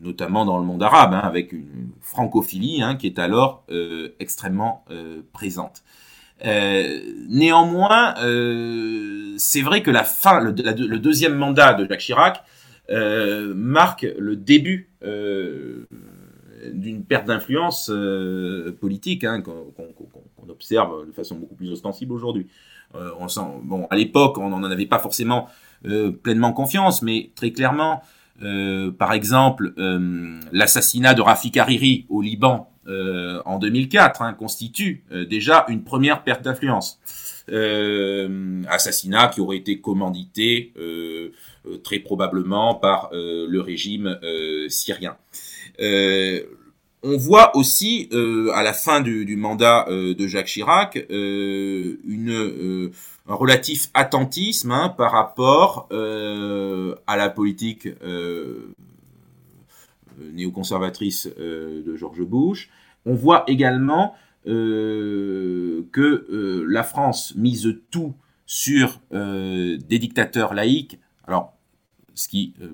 notamment 0.00 0.46
dans 0.46 0.58
le 0.58 0.64
monde 0.64 0.82
arabe, 0.82 1.12
hein, 1.12 1.20
avec 1.22 1.52
une 1.52 1.90
francophilie 2.00 2.82
hein, 2.82 2.96
qui 2.96 3.06
est 3.06 3.18
alors 3.18 3.66
extrêmement 4.18 4.86
présente. 5.34 5.82
néanmoins, 6.42 8.14
c'est 9.36 9.60
vrai 9.60 9.82
que 9.82 9.90
la 9.90 10.04
fin, 10.04 10.40
le, 10.40 10.52
deuxième 10.98 11.34
mandat 11.34 11.74
de 11.74 11.86
Jacques 11.86 12.00
Chirac 12.00 12.42
marque 12.90 14.06
le 14.18 14.36
début 14.36 14.90
euh, 16.62 16.70
d'une 16.72 17.04
perte 17.04 17.26
d'influence 17.26 17.90
euh, 17.92 18.76
politique 18.80 19.24
hein, 19.24 19.40
qu'on 19.40 20.48
observe 20.48 21.06
de 21.06 21.12
façon 21.12 21.36
beaucoup 21.36 21.54
plus 21.54 21.70
ostensible 21.72 22.12
aujourd'hui. 22.12 22.48
Euh, 22.94 23.10
on 23.18 23.28
sent, 23.28 23.40
bon, 23.62 23.86
à 23.90 23.96
l'époque, 23.96 24.36
on 24.38 24.50
n'en 24.50 24.62
avait 24.64 24.86
pas 24.86 24.98
forcément 24.98 25.48
pleinement 26.22 26.52
confiance, 26.52 27.00
mais 27.00 27.30
très 27.34 27.52
clairement, 27.52 28.02
par 28.98 29.14
exemple, 29.14 29.72
l'assassinat 30.52 31.14
de 31.14 31.22
Rafik 31.22 31.56
Hariri 31.56 32.04
au 32.10 32.20
Liban 32.20 32.70
en 32.86 33.58
2004 33.58 34.20
hein, 34.20 34.34
constitue 34.34 35.04
déjà 35.30 35.64
une 35.68 35.82
première 35.82 36.22
perte 36.22 36.42
d'influence. 36.42 37.00
assassinat 38.68 39.28
qui 39.28 39.40
aurait 39.40 39.56
été 39.56 39.80
commandité 39.80 40.74
euh, 40.76 41.32
très 41.82 41.98
probablement 41.98 42.74
par 42.74 43.10
euh, 43.12 43.46
le 43.48 43.60
régime 43.60 44.18
euh, 44.22 44.68
syrien. 44.68 45.16
on 47.02 47.16
voit 47.16 47.56
aussi 47.56 48.10
à 48.54 48.62
la 48.62 48.74
fin 48.74 49.00
du, 49.00 49.36
mandat 49.36 49.86
de 49.88 50.26
Jacques 50.26 50.48
Chirac 50.48 50.98
un 51.10 52.90
relatif 53.34 53.88
attentisme 53.94 54.70
hein, 54.70 54.90
par 54.90 55.12
rapport 55.12 55.88
à 55.90 57.16
la 57.16 57.30
politique 57.30 57.88
néoconservatrice 60.18 61.28
de 61.38 61.96
George 61.96 62.22
Bush. 62.22 62.68
On 63.06 63.14
voit 63.14 63.44
également 63.46 64.14
que 64.44 65.06
la 66.68 66.82
France 66.82 67.34
mise 67.34 67.78
tout 67.90 68.12
sur 68.44 69.00
des 69.10 69.98
dictateurs 69.98 70.52
laïcs 70.52 70.98
alors, 71.26 71.52
ce 72.14 72.28
qui 72.28 72.54
euh, 72.60 72.68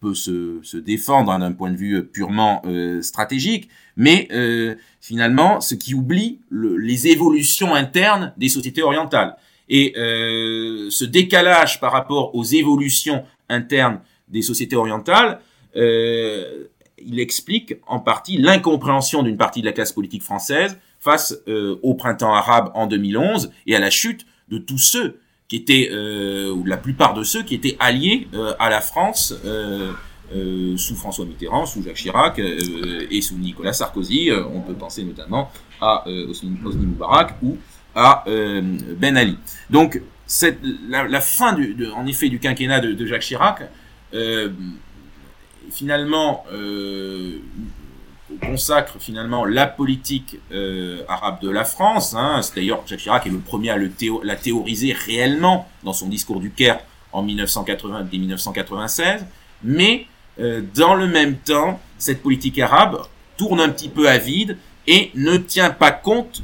peut 0.00 0.14
se, 0.14 0.76
défendre 0.76 1.32
hein, 1.32 1.40
d'un 1.40 1.52
point 1.52 1.70
de 1.70 1.76
vue 1.76 2.04
purement 2.06 2.62
euh, 2.64 3.02
stratégique, 3.02 3.68
mais 3.96 4.28
euh, 4.30 4.76
finalement, 5.00 5.60
ce 5.60 5.74
qui 5.74 5.94
oublie 5.94 6.40
les 6.50 7.08
évolutions 7.08 7.74
internes 7.74 8.32
des 8.36 8.48
sociétés 8.48 8.82
orientales. 8.82 9.36
Et 9.70 9.92
ce 9.96 11.04
décalage 11.04 11.78
par 11.78 11.92
rapport 11.92 12.34
aux 12.34 12.44
évolutions 12.44 13.24
internes 13.50 14.00
des 14.28 14.40
sociétés 14.40 14.76
orientales, 14.76 15.40
il 15.74 17.20
explique 17.20 17.74
en 17.86 18.00
partie 18.00 18.38
l'incompréhension 18.38 19.22
d'une 19.22 19.36
partie 19.36 19.60
de 19.60 19.66
la 19.66 19.72
classe 19.72 19.92
politique 19.92 20.22
française 20.22 20.78
face 21.00 21.38
au 21.82 21.94
printemps 21.96 22.32
arabe 22.32 22.70
en 22.74 22.86
2011 22.86 23.52
et 23.66 23.76
à 23.76 23.78
la 23.78 23.90
chute 23.90 24.24
de 24.48 24.56
tous 24.56 24.78
ceux 24.78 25.20
qui 25.48 25.56
étaient, 25.56 25.88
euh, 25.90 26.52
ou 26.52 26.64
la 26.64 26.76
plupart 26.76 27.14
de 27.14 27.24
ceux 27.24 27.42
qui 27.42 27.54
étaient 27.54 27.76
alliés 27.80 28.28
euh, 28.34 28.52
à 28.58 28.68
la 28.68 28.80
France 28.80 29.34
euh, 29.46 29.92
euh, 30.34 30.76
sous 30.76 30.94
François 30.94 31.24
Mitterrand, 31.24 31.64
sous 31.64 31.82
Jacques 31.82 31.96
Chirac 31.96 32.38
euh, 32.38 33.06
et 33.10 33.22
sous 33.22 33.36
Nicolas 33.36 33.72
Sarkozy. 33.72 34.30
on 34.52 34.60
peut 34.60 34.74
penser 34.74 35.02
notamment 35.04 35.50
à 35.80 36.04
Hosni 36.06 36.50
Moubarak 36.60 37.36
ou 37.42 37.56
à 37.94 38.24
Ben 38.26 39.16
Ali. 39.16 39.38
Donc, 39.70 40.02
cette, 40.26 40.58
la, 40.88 41.08
la 41.08 41.20
fin, 41.20 41.54
du, 41.54 41.74
de, 41.74 41.90
en 41.90 42.06
effet, 42.06 42.28
du 42.28 42.38
quinquennat 42.38 42.80
de, 42.80 42.92
de 42.92 43.06
Jacques 43.06 43.22
Chirac, 43.22 43.62
finalement, 45.70 46.44
consacre 48.40 48.96
finalement 48.98 49.44
la 49.44 49.66
politique 49.66 50.38
euh, 50.52 51.02
arabe 51.08 51.40
de 51.40 51.50
la 51.50 51.64
France. 51.64 52.14
Hein. 52.14 52.40
C'est 52.42 52.56
d'ailleurs 52.56 52.82
Jacques 52.86 53.00
Chirac 53.00 53.26
est 53.26 53.30
le 53.30 53.38
premier 53.38 53.70
à 53.70 53.76
le 53.76 53.90
la 54.22 54.36
théoriser 54.36 54.92
réellement 54.92 55.68
dans 55.82 55.92
son 55.92 56.08
discours 56.08 56.40
du 56.40 56.50
Caire 56.50 56.80
en 57.12 57.22
1980 57.22 58.08
dès 58.10 58.18
1996. 58.18 59.24
Mais 59.62 60.06
euh, 60.40 60.62
dans 60.74 60.94
le 60.94 61.06
même 61.06 61.36
temps, 61.36 61.80
cette 61.98 62.22
politique 62.22 62.58
arabe 62.58 63.02
tourne 63.36 63.60
un 63.60 63.68
petit 63.70 63.88
peu 63.88 64.08
à 64.08 64.18
vide 64.18 64.56
et 64.86 65.10
ne 65.14 65.36
tient 65.36 65.70
pas 65.70 65.90
compte 65.90 66.42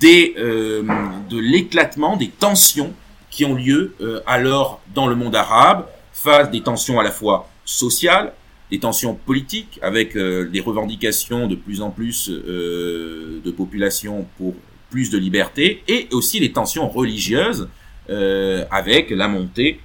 des, 0.00 0.34
euh, 0.38 0.82
de 1.28 1.38
l'éclatement, 1.38 2.16
des 2.16 2.28
tensions 2.28 2.92
qui 3.30 3.44
ont 3.44 3.54
lieu 3.54 3.94
alors 4.26 4.80
dans 4.94 5.06
le 5.06 5.14
monde 5.14 5.36
arabe, 5.36 5.86
face 6.12 6.50
des 6.50 6.62
tensions 6.62 6.98
à 6.98 7.02
la 7.02 7.10
fois 7.10 7.48
sociales, 7.64 8.32
des 8.70 8.78
tensions 8.78 9.14
politiques 9.14 9.78
avec 9.82 10.16
euh, 10.16 10.48
des 10.48 10.60
revendications 10.60 11.46
de 11.46 11.54
plus 11.54 11.80
en 11.80 11.90
plus 11.90 12.30
euh, 12.30 13.40
de 13.44 13.50
population 13.50 14.26
pour 14.36 14.54
plus 14.90 15.10
de 15.10 15.18
liberté 15.18 15.82
et 15.88 16.08
aussi 16.12 16.40
les 16.40 16.52
tensions 16.52 16.88
religieuses 16.88 17.68
euh, 18.10 18.64
avec 18.70 19.10
la 19.10 19.28
montée 19.28 19.80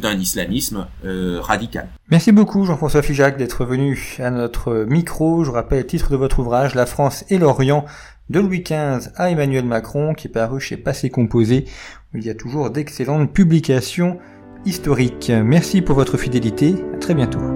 d'un 0.00 0.18
islamisme 0.18 0.86
radical. 1.04 1.86
Merci 2.08 2.32
beaucoup 2.32 2.64
Jean-François 2.64 3.02
Figeac 3.02 3.36
d'être 3.36 3.66
venu 3.66 4.16
à 4.20 4.30
notre 4.30 4.86
micro. 4.88 5.44
Je 5.44 5.50
rappelle 5.50 5.80
le 5.80 5.86
titre 5.86 6.10
de 6.10 6.16
votre 6.16 6.38
ouvrage 6.38 6.74
La 6.74 6.86
France 6.86 7.26
et 7.28 7.36
l'Orient 7.36 7.84
de 8.30 8.40
Louis 8.40 8.62
XV 8.62 9.10
à 9.16 9.28
Emmanuel 9.28 9.66
Macron 9.66 10.14
qui 10.14 10.28
est 10.28 10.30
paru 10.30 10.60
chez 10.60 10.78
Passé 10.78 11.10
Composé 11.10 11.66
où 12.14 12.16
il 12.16 12.24
y 12.24 12.30
a 12.30 12.34
toujours 12.34 12.70
d'excellentes 12.70 13.34
publications 13.34 14.18
historiques. 14.64 15.30
Merci 15.30 15.82
pour 15.82 15.94
votre 15.94 16.16
fidélité. 16.16 16.74
À 16.94 16.96
très 16.96 17.14
bientôt. 17.14 17.55